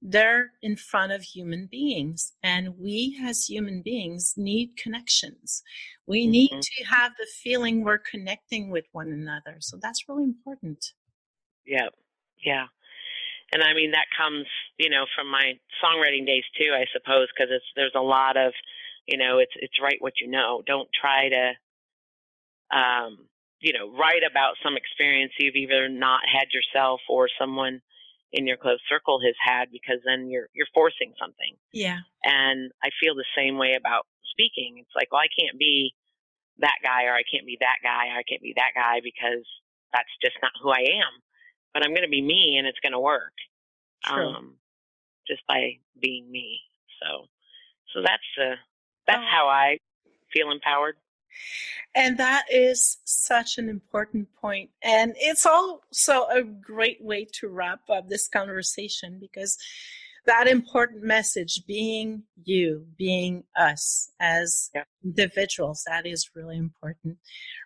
they're 0.00 0.52
in 0.62 0.76
front 0.76 1.12
of 1.12 1.22
human 1.22 1.66
beings 1.70 2.32
and 2.42 2.78
we 2.78 3.18
as 3.22 3.46
human 3.46 3.82
beings 3.82 4.34
need 4.36 4.76
connections. 4.76 5.62
We 6.06 6.22
mm-hmm. 6.22 6.30
need 6.30 6.62
to 6.62 6.84
have 6.84 7.12
the 7.18 7.26
feeling 7.42 7.82
we're 7.82 7.98
connecting 7.98 8.70
with 8.70 8.84
one 8.92 9.08
another 9.08 9.56
so 9.60 9.78
that's 9.80 10.08
really 10.08 10.24
important. 10.24 10.92
Yeah 11.66 11.88
yeah. 12.44 12.66
And 13.52 13.62
i 13.62 13.74
mean 13.74 13.92
that 13.92 14.06
comes 14.16 14.46
you 14.78 14.90
know 14.90 15.06
from 15.16 15.30
my 15.30 15.54
songwriting 15.82 16.26
days 16.26 16.44
too 16.56 16.72
i 16.74 16.84
suppose 16.92 17.28
because 17.34 17.50
it's 17.50 17.64
there's 17.76 17.96
a 17.96 18.00
lot 18.00 18.36
of 18.36 18.52
you 19.06 19.16
know 19.16 19.38
it's 19.38 19.52
it's 19.56 19.80
write 19.82 19.98
what 20.00 20.20
you 20.20 20.28
know. 20.28 20.62
Don't 20.66 20.88
try 20.92 21.30
to 21.30 22.76
um 22.76 23.18
you 23.60 23.72
know 23.72 23.90
write 23.98 24.22
about 24.30 24.54
some 24.62 24.76
experience 24.76 25.32
you've 25.38 25.56
either 25.56 25.88
not 25.88 26.20
had 26.30 26.48
yourself 26.52 27.00
or 27.08 27.28
someone 27.38 27.80
in 28.32 28.46
your 28.46 28.56
close 28.56 28.80
circle 28.88 29.20
has 29.24 29.34
had 29.40 29.70
because 29.72 29.98
then 30.04 30.28
you're 30.28 30.48
you're 30.52 30.70
forcing 30.74 31.14
something. 31.20 31.56
Yeah. 31.72 31.98
And 32.24 32.72
I 32.82 32.90
feel 33.00 33.14
the 33.14 33.28
same 33.36 33.56
way 33.56 33.74
about 33.78 34.06
speaking. 34.30 34.76
It's 34.78 34.94
like, 34.94 35.10
well, 35.12 35.22
I 35.22 35.32
can't 35.32 35.58
be 35.58 35.94
that 36.58 36.78
guy 36.82 37.04
or 37.04 37.14
I 37.14 37.22
can't 37.30 37.46
be 37.46 37.56
that 37.60 37.78
guy 37.82 38.12
or 38.12 38.18
I 38.18 38.26
can't 38.28 38.42
be 38.42 38.54
that 38.56 38.72
guy 38.74 39.00
because 39.02 39.46
that's 39.92 40.12
just 40.22 40.36
not 40.42 40.52
who 40.62 40.70
I 40.70 41.00
am. 41.00 41.12
But 41.72 41.84
I'm 41.84 41.92
going 41.92 42.06
to 42.06 42.12
be 42.12 42.22
me 42.22 42.56
and 42.58 42.66
it's 42.66 42.80
going 42.80 42.92
to 42.92 43.00
work. 43.00 43.34
True. 44.04 44.28
Um, 44.28 44.54
just 45.26 45.42
by 45.46 45.78
being 46.00 46.30
me. 46.30 46.60
So, 47.02 47.26
so 47.94 48.00
that's 48.02 48.28
uh, 48.40 48.56
that's 49.06 49.22
oh. 49.22 49.30
how 49.30 49.48
I 49.48 49.78
feel 50.32 50.50
empowered. 50.50 50.96
And 51.94 52.18
that 52.18 52.44
is 52.50 52.98
such 53.04 53.58
an 53.58 53.68
important 53.68 54.28
point. 54.40 54.70
And 54.82 55.14
it's 55.16 55.46
also 55.46 56.26
a 56.26 56.42
great 56.42 57.02
way 57.02 57.26
to 57.34 57.48
wrap 57.48 57.80
up 57.88 58.08
this 58.08 58.28
conversation 58.28 59.18
because 59.20 59.58
that 60.28 60.46
important 60.46 61.02
message 61.02 61.62
being 61.66 62.22
you, 62.44 62.84
being 62.98 63.44
us 63.56 64.10
as 64.20 64.70
yeah. 64.74 64.84
individuals, 65.02 65.82
that 65.86 66.06
is 66.06 66.30
really 66.34 66.58
important. 66.58 67.16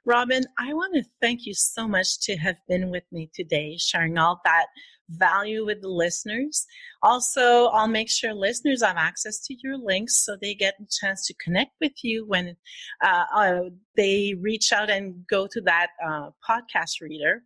Robin, 0.07 0.45
I 0.61 0.73
want 0.73 0.95
to 0.95 1.03
thank 1.21 1.45
you 1.45 1.55
so 1.55 1.89
much 1.89 2.21
to 2.21 2.37
have 2.37 2.55
been 2.69 2.89
with 2.89 3.03
me 3.11 3.29
today, 3.35 3.77
sharing 3.79 4.17
all 4.17 4.41
that 4.45 4.67
value 5.09 5.67
with 5.67 5.83
the 5.83 5.89
listeners. 5.89 6.65
Also, 7.03 7.67
I'll 7.67 7.89
make 7.89 8.09
sure 8.09 8.33
listeners 8.33 8.83
have 8.85 8.97
access 8.97 9.41
to 9.47 9.57
your 9.63 9.77
links 9.77 10.25
so 10.25 10.37
they 10.41 10.55
get 10.55 10.75
a 10.81 10.87
chance 10.89 11.27
to 11.27 11.35
connect 11.45 11.73
with 11.81 11.93
you 12.05 12.25
when 12.29 12.57
uh, 13.03 13.25
uh, 13.35 13.61
they 13.97 14.35
reach 14.41 14.73
out 14.73 14.89
and 14.89 15.27
go 15.27 15.49
to 15.49 15.61
that 15.63 15.89
uh, 16.07 16.31
podcast 16.49 17.01
reader. 17.01 17.43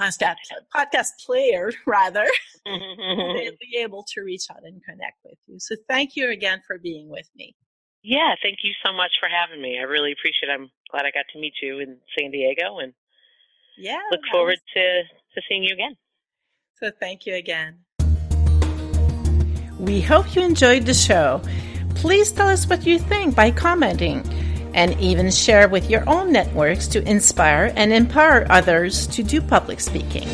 Podcast, 0.00 0.36
podcast 0.74 1.10
player, 1.26 1.72
rather, 1.86 2.26
they'll 2.64 3.52
be 3.60 3.78
able 3.78 4.04
to 4.14 4.22
reach 4.22 4.44
out 4.50 4.64
and 4.64 4.82
connect 4.82 5.18
with 5.24 5.38
you. 5.46 5.58
So, 5.58 5.76
thank 5.88 6.16
you 6.16 6.30
again 6.30 6.62
for 6.66 6.78
being 6.78 7.10
with 7.10 7.28
me. 7.36 7.54
Yeah, 8.02 8.34
thank 8.42 8.58
you 8.62 8.72
so 8.84 8.92
much 8.92 9.12
for 9.20 9.28
having 9.28 9.60
me. 9.60 9.78
I 9.78 9.82
really 9.82 10.12
appreciate 10.12 10.48
it. 10.48 10.54
I'm 10.54 10.70
glad 10.90 11.04
I 11.04 11.10
got 11.10 11.26
to 11.34 11.38
meet 11.38 11.52
you 11.60 11.80
in 11.80 11.98
San 12.18 12.30
Diego 12.30 12.78
and 12.78 12.94
yeah, 13.76 13.98
look 14.10 14.20
forward 14.32 14.58
was... 14.58 14.60
to, 14.74 15.02
to 15.34 15.42
seeing 15.48 15.64
you 15.64 15.74
again. 15.74 15.96
So 16.76 16.90
thank 16.98 17.26
you 17.26 17.34
again. 17.34 17.80
We 19.78 20.00
hope 20.00 20.34
you 20.34 20.42
enjoyed 20.42 20.86
the 20.86 20.94
show. 20.94 21.42
Please 21.94 22.32
tell 22.32 22.48
us 22.48 22.66
what 22.66 22.86
you 22.86 22.98
think 22.98 23.34
by 23.34 23.50
commenting 23.50 24.24
and 24.74 24.98
even 25.00 25.30
share 25.30 25.68
with 25.68 25.90
your 25.90 26.08
own 26.08 26.32
networks 26.32 26.86
to 26.88 27.08
inspire 27.08 27.72
and 27.76 27.92
empower 27.92 28.46
others 28.50 29.06
to 29.08 29.22
do 29.22 29.40
public 29.40 29.80
speaking. 29.80 30.28